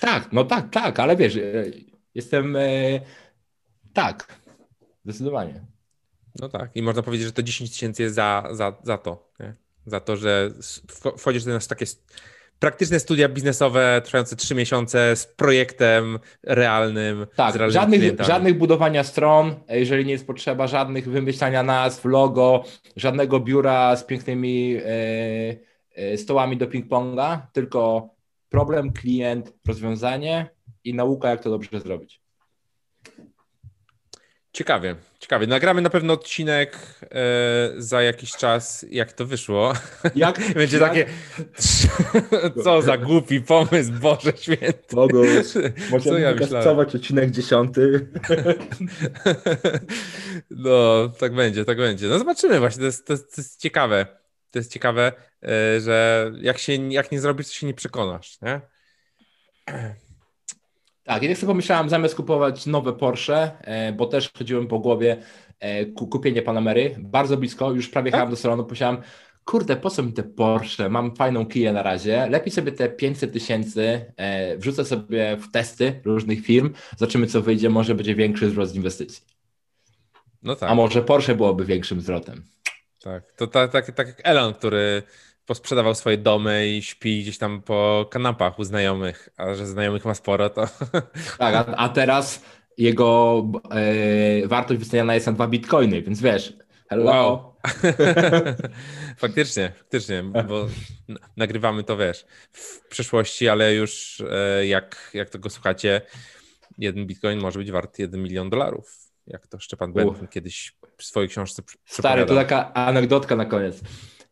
Tak, 0.00 0.32
no 0.32 0.44
tak, 0.44 0.70
tak, 0.70 1.00
ale 1.00 1.16
wiesz, 1.16 1.36
e, 1.36 1.64
jestem 2.14 2.56
e, 2.56 2.60
tak, 3.92 4.40
zdecydowanie. 5.04 5.66
No 6.40 6.48
tak, 6.48 6.70
i 6.74 6.82
można 6.82 7.02
powiedzieć, 7.02 7.26
że 7.26 7.32
to 7.32 7.42
10 7.42 7.70
tysięcy 7.70 8.02
jest 8.02 8.14
za, 8.14 8.48
za, 8.50 8.72
za 8.82 8.98
to, 8.98 9.32
nie? 9.40 9.54
za 9.86 10.00
to, 10.00 10.16
że 10.16 10.50
wchodzisz 11.18 11.44
w 11.44 11.66
takie 11.66 11.86
praktyczne 12.62 13.00
studia 13.00 13.28
biznesowe 13.28 14.02
trwające 14.04 14.36
trzy 14.36 14.54
miesiące 14.54 15.16
z 15.16 15.26
projektem 15.26 16.18
realnym. 16.42 17.26
Tak, 17.36 17.70
żadnych, 17.70 18.02
żadnych 18.20 18.58
budowania 18.58 19.04
stron, 19.04 19.54
jeżeli 19.68 20.04
nie 20.04 20.12
jest 20.12 20.26
potrzeba, 20.26 20.66
żadnych 20.66 21.08
wymyślania 21.08 21.62
nazw, 21.62 22.04
logo, 22.04 22.64
żadnego 22.96 23.40
biura 23.40 23.96
z 23.96 24.04
pięknymi 24.04 24.76
e, 24.76 24.82
e, 25.94 26.16
stołami 26.16 26.56
do 26.56 26.66
ping-ponga, 26.66 27.38
tylko 27.52 28.08
problem, 28.48 28.92
klient, 28.92 29.52
rozwiązanie 29.66 30.46
i 30.84 30.94
nauka, 30.94 31.30
jak 31.30 31.42
to 31.42 31.50
dobrze 31.50 31.80
zrobić. 31.80 32.21
Ciekawie, 34.52 34.96
ciekawie. 35.18 35.46
Nagramy 35.46 35.82
na 35.82 35.90
pewno 35.90 36.12
odcinek 36.12 36.78
e, 37.02 37.72
za 37.76 38.02
jakiś 38.02 38.32
czas, 38.32 38.86
jak 38.90 39.12
to 39.12 39.26
wyszło. 39.26 39.72
Jak? 40.14 40.40
Będzie 40.54 40.78
jak? 40.78 40.88
takie, 40.88 41.06
co 42.64 42.82
za 42.82 42.98
głupi 42.98 43.40
pomysł, 43.40 43.92
Boże 43.92 44.32
Święty. 44.36 44.96
Mogę, 44.96 45.22
możemy 45.90 46.20
ja 46.20 46.34
wykastować 46.34 46.94
odcinek 46.94 47.30
dziesiąty. 47.30 48.08
no, 50.50 51.08
tak 51.18 51.34
będzie, 51.34 51.64
tak 51.64 51.76
będzie. 51.76 52.08
No 52.08 52.18
zobaczymy 52.18 52.60
właśnie, 52.60 52.80
to 52.80 52.86
jest, 52.86 53.06
to 53.06 53.12
jest, 53.12 53.34
to 53.34 53.40
jest 53.40 53.60
ciekawe. 53.60 54.06
To 54.50 54.58
jest 54.58 54.72
ciekawe, 54.72 55.12
e, 55.42 55.80
że 55.80 56.30
jak, 56.40 56.58
się, 56.58 56.72
jak 56.92 57.12
nie 57.12 57.20
zrobisz, 57.20 57.46
to 57.46 57.52
się 57.52 57.66
nie 57.66 57.74
przekonasz, 57.74 58.38
nie? 58.42 58.60
Tak, 61.12 61.22
i 61.22 61.28
tak 61.28 61.36
sobie 61.36 61.50
pomyślałem, 61.50 61.88
zamiast 61.88 62.14
kupować 62.14 62.66
nowe 62.66 62.92
Porsche, 62.92 63.50
e, 63.60 63.92
bo 63.92 64.06
też 64.06 64.30
chodziłem 64.38 64.66
po 64.66 64.78
głowie 64.78 65.16
e, 65.60 65.86
kupienie 65.86 66.42
Panamery, 66.42 66.96
bardzo 66.98 67.36
blisko, 67.36 67.70
już 67.70 67.88
prawie 67.88 68.08
jechałem 68.08 68.30
do 68.30 68.36
salonu, 68.36 68.64
pomyślałem, 68.64 68.96
kurde, 69.44 69.76
po 69.76 69.90
co 69.90 70.02
mi 70.02 70.12
te 70.12 70.22
Porsche, 70.22 70.88
mam 70.88 71.16
fajną 71.16 71.46
kiję 71.46 71.72
na 71.72 71.82
razie, 71.82 72.26
lepiej 72.30 72.52
sobie 72.52 72.72
te 72.72 72.88
500 72.88 73.32
tysięcy 73.32 74.12
e, 74.16 74.56
wrzucę 74.56 74.84
sobie 74.84 75.36
w 75.36 75.50
testy 75.50 76.00
różnych 76.04 76.44
firm, 76.46 76.72
zobaczymy 76.96 77.26
co 77.26 77.42
wyjdzie, 77.42 77.70
może 77.70 77.94
będzie 77.94 78.14
większy 78.14 78.46
wzrost 78.46 78.74
inwestycji. 78.74 79.24
No 80.42 80.56
tak. 80.56 80.70
A 80.70 80.74
może 80.74 81.02
Porsche 81.02 81.34
byłoby 81.34 81.64
większym 81.64 82.00
zwrotem. 82.00 82.44
Tak, 83.02 83.32
to 83.32 83.46
tak, 83.46 83.72
tak, 83.72 83.90
tak 83.90 84.06
jak 84.06 84.20
Elon, 84.24 84.54
który 84.54 85.02
posprzedawał 85.46 85.94
swoje 85.94 86.18
domy 86.18 86.68
i 86.68 86.82
śpi 86.82 87.22
gdzieś 87.22 87.38
tam 87.38 87.62
po 87.62 88.08
kanapach 88.10 88.58
u 88.58 88.64
znajomych, 88.64 89.28
a 89.36 89.54
że 89.54 89.66
znajomych 89.66 90.04
ma 90.04 90.14
sporo, 90.14 90.50
to... 90.50 90.68
Tak, 91.38 91.54
a, 91.54 91.76
a 91.76 91.88
teraz 91.88 92.44
jego 92.78 93.42
e, 93.70 94.48
wartość 94.48 94.80
wyceniana 94.80 95.14
jest 95.14 95.26
na 95.26 95.32
dwa 95.32 95.48
bitcoiny, 95.48 96.02
więc 96.02 96.20
wiesz, 96.20 96.52
hello. 96.88 97.04
Wow. 97.04 97.52
faktycznie, 99.16 99.72
faktycznie, 99.78 100.22
bo 100.22 100.66
nagrywamy 101.36 101.84
to, 101.84 101.96
wiesz, 101.96 102.26
w 102.52 102.88
przyszłości, 102.88 103.48
ale 103.48 103.74
już 103.74 104.22
e, 104.30 104.66
jak, 104.66 105.10
jak 105.14 105.30
tego 105.30 105.50
słuchacie, 105.50 106.00
jeden 106.78 107.06
bitcoin 107.06 107.40
może 107.40 107.58
być 107.58 107.70
wart 107.70 107.98
1 107.98 108.22
milion 108.22 108.50
dolarów, 108.50 108.98
jak 109.26 109.46
to 109.46 109.58
Szczepan 109.58 109.92
Benton 109.92 110.28
kiedyś 110.28 110.76
w 110.96 111.04
swojej 111.04 111.28
książce 111.28 111.62
Stary, 111.84 112.26
to 112.26 112.34
taka 112.34 112.74
anegdotka 112.74 113.36
na 113.36 113.44
koniec. 113.44 113.80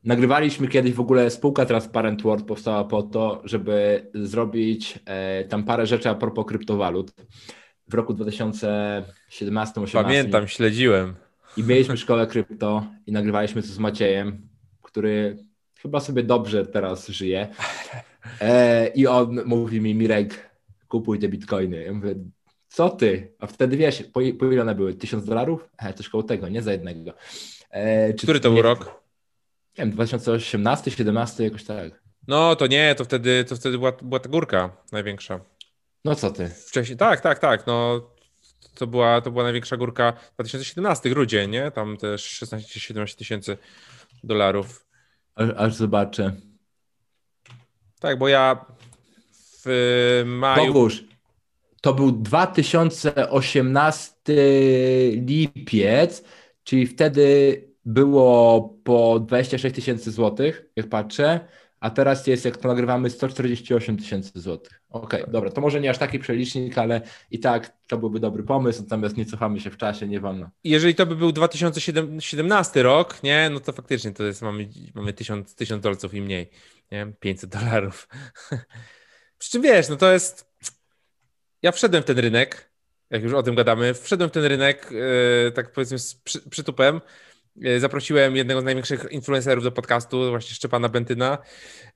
Nagrywaliśmy 0.05 0.69
kiedyś 0.69 0.93
w 0.93 1.01
ogóle 1.01 1.31
spółka 1.31 1.67
Transparent 1.67 2.23
World 2.23 2.45
powstała 2.47 2.85
po 2.85 3.03
to, 3.03 3.43
żeby 3.45 4.07
zrobić 4.15 4.99
e, 5.05 5.45
tam 5.45 5.65
parę 5.65 5.87
rzeczy 5.87 6.09
a 6.09 6.15
propos 6.15 6.47
kryptowalut. 6.47 7.13
W 7.89 7.95
roku 7.95 8.15
2017-2018. 8.15 9.93
Pamiętam, 9.93 10.49
śledziłem. 10.49 11.15
i 11.57 11.63
mieliśmy 11.63 11.97
szkołę 11.97 12.27
krypto 12.27 12.87
i 13.07 13.13
nagrywaliśmy 13.13 13.63
to 13.63 13.69
z 13.69 13.79
Maciejem, 13.79 14.49
który 14.83 15.37
chyba 15.83 16.01
sobie 16.01 16.23
dobrze 16.23 16.67
teraz 16.67 17.09
żyje. 17.09 17.49
E, 18.41 18.87
I 18.87 19.07
on 19.07 19.41
mówi 19.45 19.81
mi, 19.81 19.95
Mirek, 19.95 20.51
kupuj 20.89 21.19
te 21.19 21.29
bitcoiny. 21.29 21.83
Ja 21.85 21.93
mówię, 21.93 22.15
co 22.69 22.91
ty? 22.91 23.35
A 23.39 23.47
wtedy 23.47 23.77
wiesz, 23.77 24.03
po, 24.13 24.21
po 24.39 24.47
ile 24.53 24.63
one 24.63 24.75
były? 24.75 24.95
Tysiąc 24.95 25.25
dolarów? 25.25 25.69
E, 25.79 25.95
coś 25.95 26.09
koło 26.09 26.23
tego, 26.23 26.49
nie 26.49 26.63
za 26.63 26.73
jednego. 26.73 27.13
E, 27.71 28.13
Który 28.13 28.41
to 28.41 28.51
był 28.51 28.63
rok? 28.63 29.00
Nie 29.79 29.85
wiem, 29.85 29.91
2018, 29.91 30.91
17, 30.91 31.45
jakoś 31.45 31.65
tak. 31.65 32.03
No 32.29 32.57
to 32.57 32.67
nie, 32.67 32.95
to 32.95 33.05
wtedy, 33.05 33.45
to 33.45 33.57
wtedy 33.57 33.79
była, 33.79 33.93
była 33.93 34.21
ta 34.21 34.29
górka 34.29 34.77
największa. 34.93 35.41
No 36.05 36.15
co 36.15 36.31
ty? 36.31 36.49
Wcześniej, 36.49 36.99
tak, 36.99 37.21
tak, 37.21 37.39
tak. 37.39 37.67
No, 37.67 38.11
to 38.75 38.87
była, 38.87 39.21
to 39.21 39.31
była 39.31 39.45
największa 39.45 39.77
górka 39.77 40.13
2017, 40.35 41.11
grudzień, 41.11 41.51
nie? 41.51 41.71
Tam 41.71 41.97
też 41.97 42.43
16-17 42.43 43.19
tysięcy 43.19 43.57
dolarów. 44.25 44.87
Aż, 45.35 45.49
aż, 45.57 45.75
zobaczę. 45.75 46.33
Tak, 48.01 48.19
bo 48.19 48.29
ja 48.29 48.65
w 49.65 50.23
maju... 50.27 50.67
Bogusz, 50.67 51.05
to 51.81 51.95
był 51.95 52.13
2018 52.13 54.15
lipiec, 55.27 56.25
czyli 56.65 56.87
wtedy 56.87 57.70
było 57.85 58.69
po 58.85 59.21
26 59.21 59.75
tysięcy 59.75 60.11
złotych, 60.11 60.67
jak 60.77 60.89
patrzę, 60.89 61.41
a 61.81 61.91
teraz 61.91 62.27
jest, 62.27 62.45
jak 62.45 62.57
to 62.57 62.69
nagrywamy, 62.69 63.11
148 63.11 63.97
tysięcy 63.97 64.31
złotych. 64.35 64.83
Okej, 64.89 65.21
okay, 65.21 65.33
dobra, 65.33 65.51
to 65.51 65.61
może 65.61 65.81
nie 65.81 65.91
aż 65.91 65.99
taki 65.99 66.19
przelicznik, 66.19 66.79
ale 66.79 67.01
i 67.31 67.39
tak 67.39 67.77
to 67.87 67.99
byłby 67.99 68.21
dobry 68.21 68.43
pomysł, 68.43 68.83
natomiast 68.83 69.17
nie 69.17 69.25
cofamy 69.25 69.61
się 69.61 69.71
w 69.71 69.77
czasie, 69.77 70.09
nie 70.09 70.21
wolno. 70.21 70.51
Jeżeli 70.65 70.95
to 70.95 71.07
by 71.07 71.17
był 71.17 71.33
2017 71.33 72.83
rok, 72.83 73.23
nie, 73.23 73.51
no 73.53 73.61
to 73.61 73.73
faktycznie 73.73 74.13
to 74.13 74.25
jest, 74.25 74.43
mamy, 74.43 74.69
mamy 74.95 75.13
1000, 75.13 75.55
1000 75.55 75.83
dolców 75.83 76.15
i 76.15 76.21
mniej, 76.21 76.51
nie, 76.93 77.13
500 77.21 77.51
dolarów. 77.51 78.09
Przy 79.39 79.51
czym 79.51 79.63
wiesz, 79.63 79.89
no 79.89 79.97
to 79.97 80.13
jest, 80.13 80.47
ja 81.63 81.73
wszedłem 81.73 82.03
w 82.03 82.07
ten 82.07 82.19
rynek, 82.19 82.71
jak 83.11 83.23
już 83.23 83.33
o 83.33 83.43
tym 83.43 83.55
gadamy, 83.55 83.95
wszedłem 83.95 84.31
w 84.31 84.33
ten 84.33 84.45
rynek, 84.45 84.89
yy, 84.91 85.53
tak 85.53 85.73
powiedzmy 85.73 85.99
z 85.99 86.15
przy, 86.15 86.51
przytupem, 86.51 87.01
zaprosiłem 87.79 88.37
jednego 88.37 88.61
z 88.61 88.65
największych 88.65 89.07
influencerów 89.11 89.65
do 89.65 89.73
podcastu, 89.73 90.31
właśnie 90.31 90.55
Szczepana 90.55 90.89
Bentyna. 90.89 91.39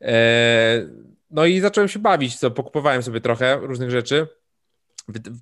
E, 0.00 0.88
no 1.30 1.46
i 1.46 1.60
zacząłem 1.60 1.88
się 1.88 1.98
bawić, 1.98 2.36
co 2.36 2.50
pokupowałem 2.50 3.02
sobie 3.02 3.20
trochę 3.20 3.58
różnych 3.62 3.90
rzeczy. 3.90 4.26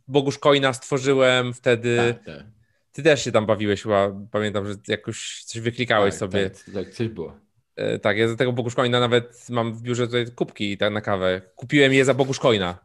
Bogusz 0.08 0.38
Coina 0.38 0.72
stworzyłem 0.72 1.54
wtedy. 1.54 1.96
Tak, 1.96 2.36
tak. 2.36 2.46
Ty 2.92 3.02
też 3.02 3.24
się 3.24 3.32
tam 3.32 3.46
bawiłeś 3.46 3.82
chyba, 3.82 4.12
pamiętam, 4.30 4.66
że 4.66 4.74
jakoś 4.88 5.44
coś 5.44 5.62
wyklikałeś 5.62 6.14
tak, 6.14 6.18
sobie. 6.18 6.50
Tak, 6.50 6.74
tak, 6.74 6.90
coś 6.90 7.08
było. 7.08 7.36
E, 7.76 7.98
tak, 7.98 8.16
ja 8.16 8.28
do 8.28 8.36
tego 8.36 8.52
Bogusz 8.52 8.74
Coina 8.74 9.00
nawet 9.00 9.50
mam 9.50 9.74
w 9.74 9.82
biurze 9.82 10.06
tutaj 10.06 10.26
kubki 10.26 10.78
tak 10.78 10.92
na 10.92 11.00
kawę. 11.00 11.42
Kupiłem 11.56 11.92
je 11.92 12.04
za 12.04 12.14
Bogusz 12.14 12.38
Coina. 12.38 12.78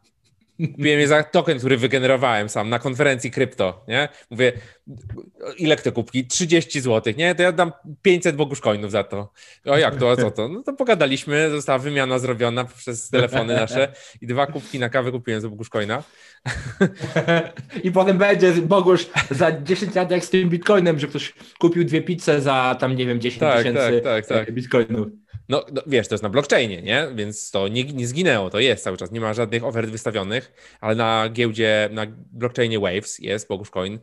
Kupiłem 0.66 1.00
je 1.00 1.08
za 1.08 1.22
token, 1.22 1.58
który 1.58 1.76
wygenerowałem 1.76 2.48
sam 2.48 2.68
na 2.68 2.78
konferencji 2.78 3.30
krypto, 3.30 3.84
nie? 3.88 4.08
Mówię, 4.30 4.52
ile 5.58 5.76
te 5.76 5.92
kubki? 5.92 6.26
30 6.26 6.80
zł, 6.80 7.14
nie? 7.16 7.34
To 7.34 7.42
ja 7.42 7.52
dam 7.52 7.72
500 8.02 8.36
bogusz 8.36 8.60
coinów 8.60 8.90
za 8.90 9.04
to. 9.04 9.32
O 9.64 9.78
jak 9.78 9.96
to, 9.96 10.10
a 10.10 10.16
co 10.16 10.30
to? 10.30 10.48
No 10.48 10.62
to 10.62 10.72
pogadaliśmy, 10.72 11.50
została 11.50 11.78
wymiana 11.78 12.18
zrobiona 12.18 12.64
przez 12.64 13.10
telefony 13.10 13.54
nasze 13.54 13.92
i 14.20 14.26
dwa 14.26 14.46
kubki 14.46 14.78
na 14.78 14.88
kawę 14.88 15.12
kupiłem 15.12 15.40
za 15.40 15.48
bogusz 15.48 15.68
coina. 15.68 16.02
I 17.84 17.92
potem 17.92 18.18
będzie 18.18 18.52
Bogusz 18.52 19.06
za 19.30 19.52
10 19.52 19.94
lat 19.94 20.10
jak 20.10 20.24
z 20.24 20.30
tym 20.30 20.48
bitcoinem, 20.48 20.98
że 20.98 21.06
ktoś 21.06 21.34
kupił 21.58 21.84
dwie 21.84 22.02
pizze 22.02 22.40
za 22.40 22.76
tam, 22.80 22.96
nie 22.96 23.06
wiem, 23.06 23.20
10 23.20 23.40
tak, 23.40 23.58
tysięcy 23.58 24.00
tak, 24.04 24.26
tak, 24.26 24.46
tak. 24.46 24.54
bitcoinów. 24.54 25.08
No, 25.48 25.64
no, 25.72 25.82
wiesz, 25.86 26.08
to 26.08 26.14
jest 26.14 26.22
na 26.22 26.28
blockchainie, 26.28 26.82
nie? 26.82 27.08
Więc 27.14 27.50
to 27.50 27.68
nie, 27.68 27.84
nie 27.84 28.06
zginęło, 28.06 28.50
to 28.50 28.60
jest 28.60 28.84
cały 28.84 28.96
czas. 28.96 29.12
Nie 29.12 29.20
ma 29.20 29.34
żadnych 29.34 29.64
ofert 29.64 29.90
wystawionych, 29.90 30.52
ale 30.80 30.94
na 30.94 31.28
giełdzie, 31.28 31.88
na 31.92 32.06
blockchainie 32.32 32.80
Waves 32.80 33.18
jest 33.18 33.48
Bogusz 33.48 33.70
Coin 33.70 33.98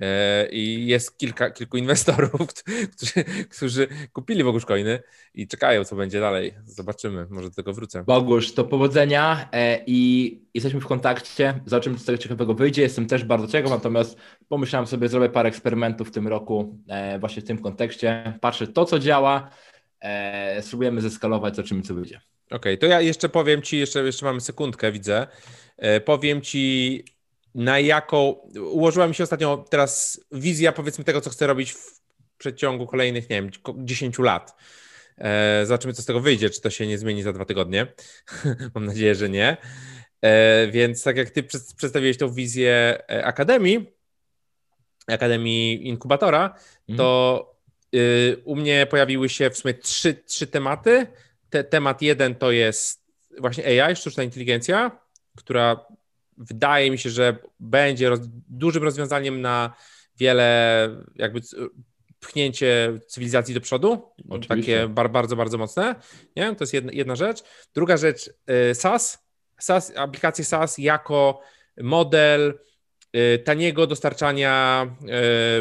e, 0.00 0.48
i 0.50 0.86
jest 0.86 1.18
kilka, 1.18 1.50
kilku 1.50 1.76
inwestorów, 1.76 2.32
którzy, 2.96 3.24
którzy 3.50 3.88
kupili 4.12 4.44
Bogusz 4.44 4.64
Coiny 4.64 5.02
i 5.34 5.48
czekają, 5.48 5.84
co 5.84 5.96
będzie 5.96 6.20
dalej. 6.20 6.54
Zobaczymy, 6.64 7.26
może 7.30 7.48
do 7.48 7.54
tego 7.54 7.72
wrócę. 7.72 8.04
Bogusz, 8.04 8.54
to 8.54 8.64
powodzenia 8.64 9.48
e, 9.52 9.84
i 9.86 10.40
jesteśmy 10.54 10.80
w 10.80 10.86
kontakcie. 10.86 11.60
Zobaczymy, 11.66 11.96
co 11.96 12.02
z 12.02 12.06
tego 12.06 12.18
ciekawego 12.18 12.54
wyjdzie. 12.54 12.82
Jestem 12.82 13.06
też 13.06 13.24
bardzo 13.24 13.46
ciekaw, 13.46 13.70
natomiast 13.70 14.16
pomyślałem 14.48 14.86
sobie, 14.86 15.08
zrobię 15.08 15.28
parę 15.28 15.48
eksperymentów 15.48 16.08
w 16.08 16.12
tym 16.12 16.28
roku 16.28 16.78
e, 16.88 17.18
właśnie 17.18 17.42
w 17.42 17.44
tym 17.44 17.58
kontekście. 17.58 18.38
Patrzę 18.40 18.66
to, 18.66 18.84
co 18.84 18.98
działa, 18.98 19.50
e, 20.00 20.62
spróbujemy 20.62 21.00
zeskalować, 21.00 21.56
zobaczymy 21.56 21.82
co 21.82 21.94
wyjdzie. 21.94 22.20
Okej, 22.46 22.56
okay, 22.56 22.76
to 22.76 22.86
ja 22.86 23.00
jeszcze 23.00 23.28
powiem 23.28 23.62
Ci, 23.62 23.78
jeszcze, 23.78 24.04
jeszcze 24.04 24.26
mamy 24.26 24.40
sekundkę, 24.40 24.92
widzę. 24.92 25.26
E, 25.76 26.00
powiem 26.00 26.40
Ci, 26.40 27.04
na 27.54 27.78
jaką. 27.78 28.30
Ułożyła 28.72 29.08
mi 29.08 29.14
się 29.14 29.24
ostatnio 29.24 29.64
teraz 29.70 30.20
wizja, 30.32 30.72
powiedzmy, 30.72 31.04
tego, 31.04 31.20
co 31.20 31.30
chcę 31.30 31.46
robić 31.46 31.72
w 31.72 32.00
przeciągu 32.38 32.86
kolejnych, 32.86 33.30
nie 33.30 33.42
wiem, 33.42 33.50
10 33.76 34.18
lat. 34.18 34.54
E, 35.18 35.66
zobaczymy, 35.66 35.94
co 35.94 36.02
z 36.02 36.04
tego 36.04 36.20
wyjdzie, 36.20 36.50
czy 36.50 36.60
to 36.60 36.70
się 36.70 36.86
nie 36.86 36.98
zmieni 36.98 37.22
za 37.22 37.32
dwa 37.32 37.44
tygodnie. 37.44 37.86
Mam 38.74 38.84
nadzieję, 38.84 39.14
że 39.14 39.28
nie. 39.28 39.56
E, 40.22 40.66
więc 40.66 41.02
tak 41.02 41.16
jak 41.16 41.30
Ty 41.30 41.42
przedstawiłeś 41.76 42.18
tą 42.18 42.32
wizję 42.32 43.02
e, 43.10 43.24
Akademii, 43.24 43.86
Akademii 45.06 45.88
Inkubatora, 45.88 46.54
mhm. 46.88 46.96
to 46.96 47.53
Y, 47.53 47.53
u 48.44 48.56
mnie 48.56 48.86
pojawiły 48.86 49.28
się 49.28 49.50
w 49.50 49.56
sumie 49.56 49.74
trzy, 49.74 50.14
trzy 50.14 50.46
tematy. 50.46 51.06
Te, 51.50 51.64
temat 51.64 52.02
jeden 52.02 52.34
to 52.34 52.50
jest 52.50 53.04
właśnie 53.38 53.84
AI, 53.84 53.96
sztuczna 53.96 54.22
inteligencja, 54.22 55.00
która 55.36 55.86
wydaje 56.38 56.90
mi 56.90 56.98
się, 56.98 57.10
że 57.10 57.38
będzie 57.60 58.08
roz, 58.08 58.20
dużym 58.48 58.82
rozwiązaniem 58.82 59.40
na 59.40 59.74
wiele 60.16 60.88
jakby 61.14 61.40
pchnięcie 62.20 62.98
cywilizacji 63.06 63.54
do 63.54 63.60
przodu. 63.60 64.12
Oczywiście. 64.30 64.78
Takie 64.78 64.88
bar, 64.88 65.10
bardzo, 65.10 65.36
bardzo 65.36 65.58
mocne. 65.58 65.94
Nie? 66.36 66.54
To 66.54 66.62
jest 66.64 66.74
jedna, 66.74 66.92
jedna 66.92 67.16
rzecz. 67.16 67.42
Druga 67.74 67.96
rzecz, 67.96 68.30
y, 68.70 68.74
SaaS. 68.74 69.18
SaaS, 69.60 69.92
aplikacje 69.96 70.44
SaaS 70.44 70.78
jako 70.78 71.40
model 71.80 72.54
Y, 72.54 72.73
taniego 73.44 73.86
dostarczania 73.86 74.86
y, 75.02 75.06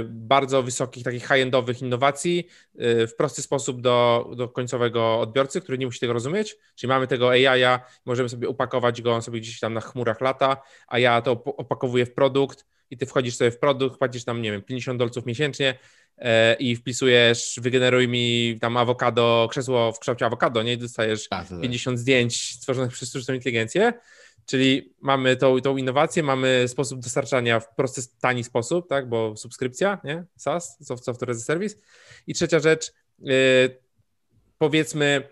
bardzo 0.04 0.64
wysokich, 0.64 1.04
takich 1.04 1.24
high-endowych 1.24 1.82
innowacji 1.82 2.48
y, 2.76 3.08
w 3.08 3.16
prosty 3.16 3.42
sposób 3.42 3.82
do, 3.82 4.30
do 4.36 4.50
końcowego 4.50 5.20
odbiorcy, 5.20 5.62
który 5.62 5.78
nie 5.78 5.86
musi 5.86 6.00
tego 6.00 6.14
rozumieć. 6.14 6.56
Czyli 6.76 6.90
mamy 6.90 7.08
tego 7.08 7.30
AI, 7.30 7.80
możemy 8.06 8.30
sobie 8.30 8.50
upakować 8.50 9.02
go, 9.02 9.14
on 9.14 9.22
sobie 9.22 9.40
gdzieś 9.40 9.60
tam 9.60 9.74
na 9.74 9.82
chmurach 9.82 10.22
lata, 10.22 10.58
a 10.88 11.00
ja 11.00 11.22
to 11.22 11.32
opakowuję 11.32 12.06
w 12.06 12.14
produkt 12.14 12.66
i 12.90 12.98
ty 12.98 13.06
wchodzisz 13.06 13.36
sobie 13.36 13.52
w 13.52 13.60
produkt, 13.60 14.00
płacisz 14.00 14.24
tam, 14.24 14.42
nie 14.42 14.52
wiem, 14.52 14.62
50 14.62 15.00
dolców 15.00 15.26
miesięcznie 15.26 15.80
i 16.60 16.76
wpisujesz, 16.76 17.60
wygeneruj 17.62 18.08
mi 18.08 18.58
tam 18.62 18.78
awokado, 18.78 19.48
krzesło 19.52 19.92
w 19.92 20.00
kształcie 20.00 20.26
awokado, 20.26 20.64
nie? 20.64 20.74
I 20.74 20.78
dostajesz 20.78 21.30
50 21.62 21.84
tak, 21.84 21.84
tak. 21.86 21.98
zdjęć 21.98 22.52
stworzonych 22.52 22.92
przez 22.94 23.10
sztuczną 23.10 23.34
inteligencję 23.34 23.94
Czyli 24.46 24.96
mamy 25.02 25.36
tą, 25.36 25.62
tą 25.62 25.78
innowację, 25.78 26.24
mamy 26.24 26.68
sposób 26.68 27.00
dostarczania 27.00 27.60
w 27.60 27.76
prosty, 27.76 28.02
tani 28.22 28.44
sposób, 28.44 28.90
tak, 28.90 29.10
bo 29.10 29.38
subskrypcja, 29.38 30.02
nie? 30.04 30.26
SaaS, 30.38 30.78
Software 30.82 31.32
as 31.32 31.38
a 31.38 31.42
Service. 31.42 31.76
I 32.28 32.34
trzecia 32.34 32.60
rzecz, 32.60 32.94
yy, 33.20 33.34
powiedzmy, 34.58 35.30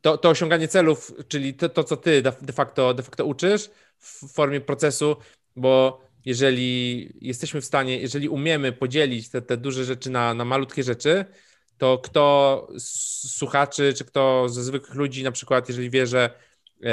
to, 0.00 0.18
to 0.18 0.28
osiąganie 0.28 0.68
celów, 0.68 1.12
czyli 1.28 1.54
to, 1.54 1.68
to, 1.68 1.84
co 1.84 1.96
ty 1.96 2.22
de 2.22 2.52
facto, 2.52 2.94
de 2.94 3.02
facto 3.02 3.24
uczysz 3.24 3.70
w 3.98 4.32
formie 4.32 4.60
procesu, 4.60 5.16
bo 5.56 6.00
jeżeli 6.24 7.08
jesteśmy 7.20 7.60
w 7.60 7.64
stanie, 7.64 7.98
jeżeli 7.98 8.28
umiemy 8.28 8.72
podzielić 8.72 9.28
te, 9.28 9.42
te 9.42 9.56
duże 9.56 9.84
rzeczy 9.84 10.10
na, 10.10 10.34
na 10.34 10.44
malutkie 10.44 10.82
rzeczy, 10.82 11.24
to 11.78 11.98
kto 11.98 12.68
z 12.78 13.36
słuchaczy, 13.36 13.94
czy 13.94 14.04
kto 14.04 14.48
ze 14.48 14.64
zwykłych 14.64 14.94
ludzi, 14.94 15.22
na 15.22 15.32
przykład, 15.32 15.68
jeżeli 15.68 15.90
wie, 15.90 16.06
że 16.06 16.30
yy, 16.80 16.88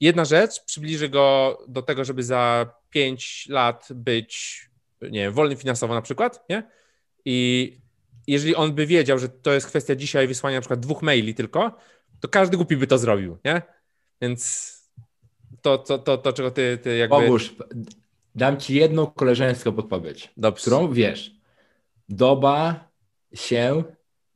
jedna 0.00 0.24
rzecz 0.24 0.64
przybliży 0.64 1.08
go 1.08 1.58
do 1.68 1.82
tego, 1.82 2.04
żeby 2.04 2.22
za 2.22 2.74
5 2.90 3.46
lat 3.48 3.88
być, 3.94 4.60
nie 5.02 5.20
wiem, 5.20 5.32
wolny 5.32 5.56
finansowo 5.56 5.94
na 5.94 6.02
przykład, 6.02 6.44
nie? 6.48 6.70
I 7.24 7.80
jeżeli 8.26 8.54
on 8.54 8.72
by 8.72 8.86
wiedział, 8.86 9.18
że 9.18 9.28
to 9.28 9.52
jest 9.52 9.66
kwestia 9.66 9.94
dzisiaj 9.94 10.28
wysłania 10.28 10.56
na 10.56 10.60
przykład 10.60 10.80
dwóch 10.80 11.02
maili 11.02 11.34
tylko, 11.34 11.76
to 12.20 12.28
każdy 12.28 12.56
głupi 12.56 12.76
by 12.76 12.86
to 12.86 12.98
zrobił, 12.98 13.38
nie? 13.44 13.62
Więc 14.20 14.70
to, 15.62 15.78
to, 15.78 15.98
to, 15.98 16.18
to 16.18 16.32
czego 16.32 16.50
ty, 16.50 16.78
ty 16.82 16.96
jakby... 16.96 17.16
Bogusz, 17.16 17.54
dam 18.34 18.60
ci 18.60 18.74
jedną 18.74 19.06
koleżeńską 19.06 19.72
podpowiedź, 19.72 20.32
Dobrze. 20.36 20.60
którą 20.60 20.92
wiesz. 20.92 21.32
Doba 22.08 22.88
się 23.34 23.84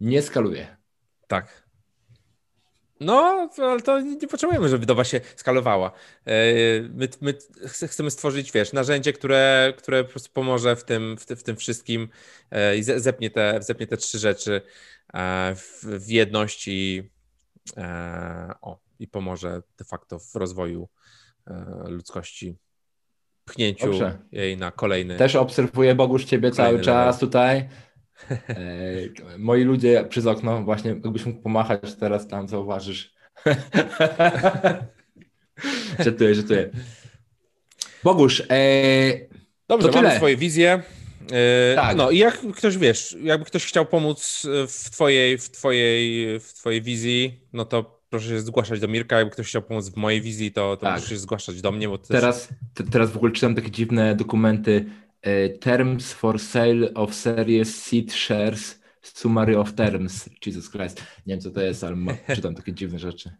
nie 0.00 0.22
skaluje. 0.22 0.77
Tak. 1.27 1.63
No, 3.04 3.48
ale 3.58 3.80
to 3.80 4.00
nie 4.00 4.28
potrzebujemy, 4.28 4.68
żeby 4.68 4.86
doba 4.86 5.04
się 5.04 5.20
skalowała. 5.36 5.92
E, 6.26 6.32
my, 6.80 7.08
my 7.20 7.34
chcemy 7.64 8.10
stworzyć, 8.10 8.52
wiesz, 8.52 8.72
narzędzie, 8.72 9.12
które, 9.12 9.72
które 9.76 10.04
po 10.04 10.10
prostu 10.10 10.30
pomoże 10.32 10.76
w 10.76 10.84
tym, 10.84 11.16
w, 11.16 11.26
tym, 11.26 11.36
w 11.36 11.42
tym 11.42 11.56
wszystkim 11.56 12.08
e, 12.50 12.76
i 12.76 12.82
zepnie 12.82 13.30
te, 13.30 13.58
zepnie 13.62 13.86
te 13.86 13.96
trzy 13.96 14.18
rzeczy 14.18 14.60
e, 15.14 15.54
w, 15.54 15.84
w 15.84 16.08
jedności 16.08 17.10
o, 18.62 18.78
i 18.98 19.08
pomoże 19.08 19.62
de 19.78 19.84
facto 19.84 20.18
w 20.18 20.34
rozwoju 20.34 20.88
ludzkości, 21.86 22.56
pchnięciu 23.44 23.86
Dobrze. 23.86 24.18
jej 24.32 24.56
na 24.56 24.70
kolejny. 24.70 25.16
Też 25.16 25.36
obserwuję 25.36 25.94
Bogusz 25.94 26.24
ciebie 26.24 26.50
cały 26.50 26.80
czas 26.80 27.18
tutaj. 27.18 27.68
Moi 29.38 29.64
ludzie 29.64 30.05
przez 30.09 30.27
okno, 30.27 30.62
właśnie 30.62 30.90
jakbyś 30.90 31.27
mógł 31.27 31.42
pomachać 31.42 31.94
teraz 31.94 32.29
tam, 32.29 32.48
zauważysz. 32.48 33.14
żartuję, 36.05 36.35
żartuję. 36.35 36.70
Bogusz, 38.05 38.42
e... 38.50 38.55
Dobrze, 39.68 39.88
to 39.88 39.94
mamy 39.94 40.09
tyle. 40.09 40.16
swoje 40.16 40.37
wizje. 40.37 40.83
E... 41.33 41.74
Tak. 41.74 41.96
No 41.96 42.11
i 42.11 42.18
jak 42.18 42.40
ktoś, 42.57 42.79
wiesz, 42.79 43.16
jakby 43.22 43.46
ktoś 43.46 43.66
chciał 43.66 43.87
pomóc 43.87 44.46
w 44.68 44.90
twojej, 44.90 45.38
w 45.38 45.50
twojej, 45.50 46.40
w 46.40 46.53
twojej 46.53 46.83
wizji, 46.83 47.40
no 47.53 47.64
to 47.64 48.00
proszę 48.11 48.29
się 48.29 48.40
zgłaszać 48.40 48.81
do 48.81 48.88
Mirka. 48.88 49.18
Jakby 49.18 49.33
ktoś 49.33 49.46
chciał 49.46 49.62
pomóc 49.62 49.88
w 49.88 49.96
mojej 49.96 50.20
wizji, 50.20 50.53
to, 50.53 50.77
to 50.77 50.83
tak. 50.83 50.94
proszę 50.94 51.09
się 51.09 51.16
zgłaszać 51.16 51.61
do 51.61 51.72
mnie. 51.72 51.88
Bo 51.88 51.98
teraz, 51.98 52.48
też... 52.74 52.87
teraz 52.92 53.11
w 53.11 53.16
ogóle 53.16 53.33
czytam 53.33 53.55
takie 53.55 53.70
dziwne 53.70 54.16
dokumenty 54.16 54.85
E, 54.85 55.03
terms 55.60 56.12
for 56.12 56.40
sale 56.40 56.94
of 56.94 57.14
series 57.14 57.82
seed 57.82 58.12
shares 58.12 58.84
summary 59.02 59.56
of 59.56 59.74
terms. 59.74 60.28
Jesus 60.46 60.70
Christ. 60.70 61.04
Nie 61.26 61.34
wiem, 61.34 61.40
co 61.40 61.50
to 61.50 61.60
jest, 61.60 61.84
ale 61.84 61.96
czytam 62.37 62.54
takie 62.54 62.72
dziwne 62.72 62.98
rzeczy. 62.98 63.30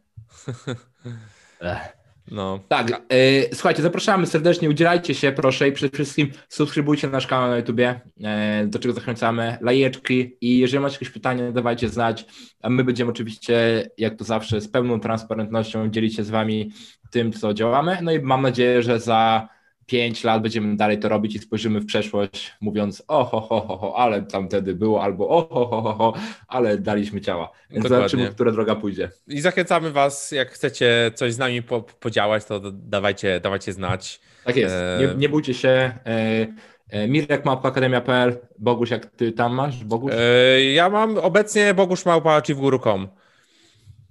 Ech. 1.61 2.05
No. 2.31 2.61
Tak, 2.69 2.91
e, 2.91 3.55
słuchajcie, 3.55 3.83
zapraszamy 3.83 4.27
serdecznie, 4.27 4.71
udzielajcie 4.71 5.15
się 5.15 5.33
proszę 5.33 5.69
i 5.69 5.73
przede 5.73 5.97
wszystkim 5.97 6.31
subskrybujcie 6.49 7.09
nasz 7.09 7.27
kanał 7.27 7.51
na 7.51 7.57
YouTubie, 7.57 8.01
e, 8.25 8.67
do 8.67 8.79
czego 8.79 8.95
zachęcamy, 8.95 9.59
lajeczki 9.61 10.37
i 10.41 10.59
jeżeli 10.59 10.83
macie 10.83 10.95
jakieś 10.95 11.11
pytania, 11.11 11.53
dawajcie 11.53 11.89
znać, 11.89 12.27
a 12.63 12.71
my 12.71 12.85
będziemy 12.85 13.11
oczywiście, 13.11 13.87
jak 13.99 14.17
to 14.17 14.25
zawsze, 14.25 14.61
z 14.61 14.69
pełną 14.69 15.01
transparentnością 15.01 15.91
dzielić 15.91 16.17
się 16.17 16.25
z 16.25 16.31
wami 16.31 16.73
tym, 17.11 17.33
co 17.33 17.55
działamy, 17.55 17.99
no 18.03 18.13
i 18.13 18.21
mam 18.21 18.43
nadzieję, 18.43 18.83
że 18.83 19.01
za 19.01 19.49
5 19.87 20.25
lat 20.25 20.43
będziemy 20.43 20.77
dalej 20.77 20.99
to 20.99 21.09
robić 21.09 21.35
i 21.35 21.39
spojrzymy 21.39 21.81
w 21.81 21.87
przeszłość, 21.87 22.57
mówiąc 22.61 23.05
o 23.09 23.25
ho, 23.25 23.41
ho, 23.41 23.61
ho, 23.61 23.77
ho 23.77 23.97
ale 23.97 24.23
tam 24.23 24.49
wtedy 24.49 24.75
było, 24.75 25.03
albo 25.03 25.29
o 25.29 25.49
ho, 25.55 25.67
ho, 25.67 25.83
ho, 25.83 25.93
ho 25.93 26.15
ale 26.49 26.79
daliśmy 26.79 27.21
ciała. 27.21 27.51
Więc 27.71 27.83
Dokładnie. 27.83 28.09
zobaczymy, 28.09 28.35
która 28.35 28.53
droga 28.53 28.75
pójdzie. 28.75 29.11
I 29.29 29.41
zachęcamy 29.41 29.91
Was, 29.91 30.33
jak 30.33 30.51
chcecie 30.51 31.11
coś 31.15 31.33
z 31.33 31.39
nami 31.39 31.63
po, 31.63 31.83
podziałać, 31.83 32.45
to 32.45 32.61
dawajcie, 32.73 33.41
dawajcie 33.41 33.73
znać. 33.73 34.21
Tak 34.45 34.57
jest, 34.57 34.75
e... 34.75 34.99
nie, 35.01 35.15
nie 35.15 35.29
bójcie 35.29 35.55
się. 35.55 35.69
E... 35.69 36.47
e 36.91 37.09
Mirek 37.09 37.45
Małpa 37.45 37.69
Akademia.pl. 37.69 38.39
Bogusz, 38.59 38.91
jak 38.91 39.07
ty 39.07 39.33
tam 39.33 39.55
masz? 39.55 39.85
Bogusz? 39.85 40.13
Ja 40.75 40.91
mam 40.91 41.19
obecnie 41.19 41.75
Bogusz 41.75 42.05
Małpa 42.05 42.43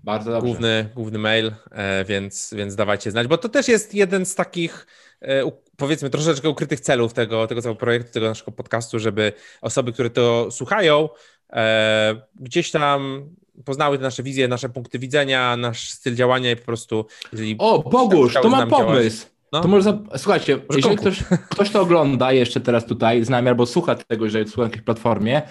Bardzo 0.03 0.31
dobrze. 0.31 0.47
Główny, 0.47 0.89
główny 0.95 1.19
mail, 1.19 1.51
e, 1.71 2.05
więc, 2.05 2.53
więc 2.57 2.75
dawajcie 2.75 3.11
znać, 3.11 3.27
bo 3.27 3.37
to 3.37 3.49
też 3.49 3.67
jest 3.67 3.93
jeden 3.93 4.25
z 4.25 4.35
takich 4.35 4.87
E, 5.23 5.51
powiedzmy 5.77 6.09
troszeczkę 6.09 6.49
ukrytych 6.49 6.79
celów 6.79 7.13
tego, 7.13 7.47
tego 7.47 7.61
całego 7.61 7.79
projektu, 7.79 8.13
tego 8.13 8.29
naszego 8.29 8.51
podcastu, 8.51 8.99
żeby 8.99 9.33
osoby, 9.61 9.93
które 9.93 10.09
to 10.09 10.51
słuchają, 10.51 11.09
e, 11.53 12.21
gdzieś 12.35 12.71
tam 12.71 13.29
poznały 13.65 13.97
te 13.97 14.03
nasze 14.03 14.23
wizje, 14.23 14.47
nasze 14.47 14.69
punkty 14.69 14.99
widzenia, 14.99 15.57
nasz 15.57 15.89
styl 15.89 16.15
działania 16.15 16.51
i 16.51 16.55
po 16.55 16.65
prostu 16.65 17.05
jeżeli... 17.31 17.55
O, 17.59 17.79
Bogusz, 17.79 18.33
to 18.33 18.49
mam 18.49 18.69
pomysł! 18.69 19.25
No. 19.51 19.61
To 19.61 19.67
może, 19.67 19.99
słuchajcie, 20.17 20.55
może 20.55 20.79
jeżeli 20.79 20.97
ktoś, 20.97 21.23
ktoś 21.49 21.69
to 21.69 21.81
ogląda 21.81 22.31
jeszcze 22.31 22.61
teraz 22.61 22.85
tutaj 22.85 23.25
z 23.25 23.29
nami 23.29 23.47
albo 23.47 23.65
słucha 23.65 23.95
tego, 23.95 24.25
jeżeli 24.25 24.47
słucha 24.47 24.61
na 24.61 24.67
jakiejś 24.67 24.85
platformie, 24.85 25.41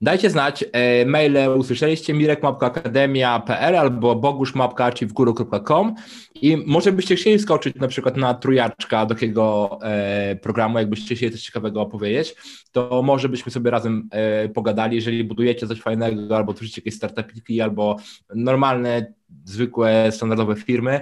Dajcie 0.00 0.30
znać, 0.30 0.64
e, 0.72 1.06
maile 1.06 1.48
usłyszeliście 1.56 2.14
mirek.akademia.pl 2.14 3.76
albo 3.76 4.16
bogusz.archiwguru.com 4.16 5.94
i 6.34 6.56
może 6.66 6.92
byście 6.92 7.16
chcieli 7.16 7.38
skoczyć 7.38 7.74
na 7.74 7.88
przykład 7.88 8.16
na 8.16 8.34
trójaczka 8.34 9.06
do 9.06 9.14
takiego 9.14 9.78
e, 9.82 10.36
programu, 10.36 10.78
jakbyście 10.78 11.14
chcieli 11.14 11.32
coś 11.32 11.42
ciekawego 11.42 11.80
opowiedzieć, 11.80 12.34
to 12.72 13.02
może 13.02 13.28
byśmy 13.28 13.52
sobie 13.52 13.70
razem 13.70 14.08
e, 14.12 14.48
pogadali, 14.48 14.96
jeżeli 14.96 15.24
budujecie 15.24 15.66
coś 15.66 15.80
fajnego 15.80 16.36
albo 16.36 16.54
tworzycie 16.54 16.80
jakieś 16.80 16.94
startupiki 16.94 17.60
albo 17.60 17.96
normalne, 18.34 19.12
zwykłe, 19.44 20.12
standardowe 20.12 20.56
firmy, 20.56 21.00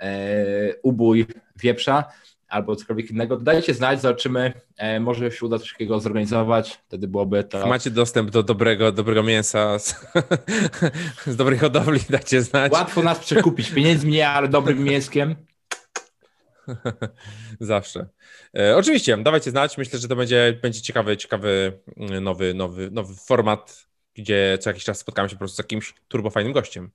e, 0.00 0.74
ubój 0.82 1.26
wieprza, 1.56 2.04
albo 2.48 2.76
cokolwiek 2.76 3.10
innego, 3.10 3.36
dajcie 3.36 3.74
znać, 3.74 4.00
zobaczymy, 4.00 4.52
e, 4.76 5.00
może 5.00 5.30
się 5.30 5.46
uda 5.46 5.58
coś 5.58 5.72
takiego 5.72 6.00
zorganizować, 6.00 6.80
wtedy 6.86 7.08
byłoby 7.08 7.44
to... 7.44 7.66
Macie 7.66 7.90
dostęp 7.90 8.30
do 8.30 8.42
dobrego, 8.42 8.92
dobrego 8.92 9.22
mięsa 9.22 9.78
z, 9.78 10.06
z 11.26 11.36
dobrej 11.36 11.58
hodowli, 11.58 12.00
dajcie 12.10 12.42
znać. 12.42 12.72
Łatwo 12.72 13.02
nas 13.02 13.18
przekupić, 13.18 13.70
pieniędzmi 13.70 14.20
ale 14.22 14.48
dobrym 14.48 14.84
mięskiem. 14.84 15.34
Zawsze. 17.60 18.06
E, 18.58 18.76
oczywiście, 18.76 19.16
dawajcie 19.16 19.50
znać, 19.50 19.78
myślę, 19.78 19.98
że 19.98 20.08
to 20.08 20.16
będzie, 20.16 20.58
będzie 20.62 20.80
ciekawy, 20.80 21.16
ciekawy 21.16 21.80
mm, 21.96 22.24
nowy, 22.24 22.54
nowy, 22.54 22.90
nowy 22.90 23.14
format, 23.14 23.86
gdzie 24.14 24.58
co 24.60 24.70
jakiś 24.70 24.84
czas 24.84 24.98
spotkamy 24.98 25.28
się 25.28 25.34
po 25.34 25.38
prostu 25.38 25.56
z 25.56 25.58
jakimś 25.58 25.94
turbofajnym 26.08 26.52
gościem. 26.52 26.90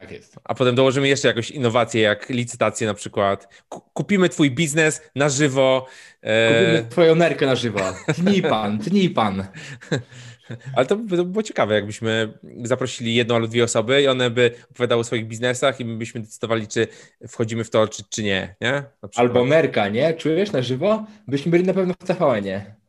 Tak 0.00 0.10
jest. 0.10 0.36
A 0.44 0.54
potem 0.54 0.74
dołożymy 0.74 1.08
jeszcze 1.08 1.28
jakąś 1.28 1.50
innowację, 1.50 2.00
jak 2.00 2.28
licytację 2.28 2.86
na 2.86 2.94
przykład. 2.94 3.64
Kupimy 3.68 4.28
twój 4.28 4.50
biznes 4.50 5.02
na 5.14 5.28
żywo. 5.28 5.86
E, 6.22 6.48
Kupimy 6.48 6.86
twoją 6.90 7.14
nerkę 7.14 7.46
na 7.46 7.54
żywo. 7.54 7.80
Tnij 8.14 8.42
pan, 8.42 8.78
tnij 8.78 9.10
pan. 9.10 9.44
Ale 10.76 10.86
to 10.86 10.96
by, 10.96 11.16
to 11.16 11.24
by 11.24 11.30
było 11.30 11.42
ciekawe, 11.42 11.74
jakbyśmy 11.74 12.32
zaprosili 12.62 13.14
jedną 13.14 13.34
albo 13.34 13.48
dwie 13.48 13.64
osoby 13.64 14.02
i 14.02 14.08
one 14.08 14.30
by 14.30 14.50
opowiadały 14.70 15.00
o 15.00 15.04
swoich 15.04 15.26
biznesach 15.26 15.80
i 15.80 15.84
my 15.84 15.96
byśmy 15.96 16.20
decydowali, 16.20 16.68
czy 16.68 16.86
wchodzimy 17.28 17.64
w 17.64 17.70
to, 17.70 17.88
czy, 17.88 18.02
czy 18.10 18.22
nie, 18.22 18.54
nie? 18.60 18.82
Albo 19.16 19.44
nerka, 19.46 19.88
nie? 19.88 20.14
Czujesz 20.14 20.52
na 20.52 20.62
żywo? 20.62 21.06
Byśmy 21.28 21.50
byli 21.50 21.64
na 21.64 21.74
pewno 21.74 21.94
w 21.94 22.06
TVN, 22.06 22.44
nie? 22.44 22.79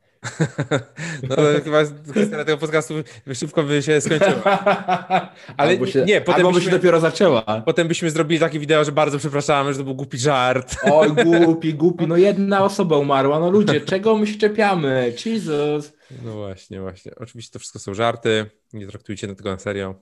No 1.29 1.35
chyba 1.63 1.83
kwestia 2.11 2.45
tego 2.45 2.57
podcastu 2.57 2.93
szybko 3.33 3.63
by 3.63 3.83
się 3.83 4.01
skończyła. 4.01 4.63
Ale 5.57 5.87
się, 5.87 6.05
nie, 6.05 6.21
potem 6.21 6.47
byśmy, 6.47 6.59
by 6.59 6.65
się 6.65 6.71
dopiero 6.71 6.99
zaczęła. 6.99 7.61
Potem 7.65 7.87
byśmy 7.87 8.11
zrobili 8.11 8.39
takie 8.39 8.59
wideo, 8.59 8.83
że 8.83 8.91
bardzo 8.91 9.17
przepraszamy, 9.17 9.73
że 9.73 9.79
to 9.79 9.85
był 9.85 9.95
głupi 9.95 10.17
żart. 10.17 10.75
Oj, 10.91 11.09
głupi, 11.25 11.73
głupi. 11.73 12.07
No 12.07 12.17
jedna 12.17 12.63
osoba 12.63 12.97
umarła. 12.97 13.39
No 13.39 13.49
ludzie, 13.51 13.81
czego 13.91 14.17
my 14.17 14.27
się 14.27 14.37
czepiamy? 14.37 15.13
Jesus. 15.25 15.93
No 16.23 16.33
właśnie, 16.33 16.81
właśnie. 16.81 17.11
Oczywiście 17.15 17.53
to 17.53 17.59
wszystko 17.59 17.79
są 17.79 17.93
żarty. 17.93 18.45
Nie 18.73 18.87
traktujcie 18.87 19.35
tego 19.35 19.51
na 19.51 19.59
serio. 19.59 19.95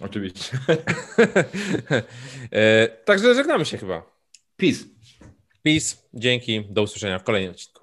Oczywiście. 0.00 0.58
e, 2.52 2.88
także 2.88 3.34
żegnamy 3.34 3.64
się 3.64 3.78
chyba. 3.78 4.02
Peace. 4.56 4.84
Peace. 5.62 5.96
Dzięki. 6.14 6.64
Do 6.70 6.82
usłyszenia 6.82 7.18
w 7.18 7.24
kolejnym 7.24 7.50
odcinku. 7.50 7.75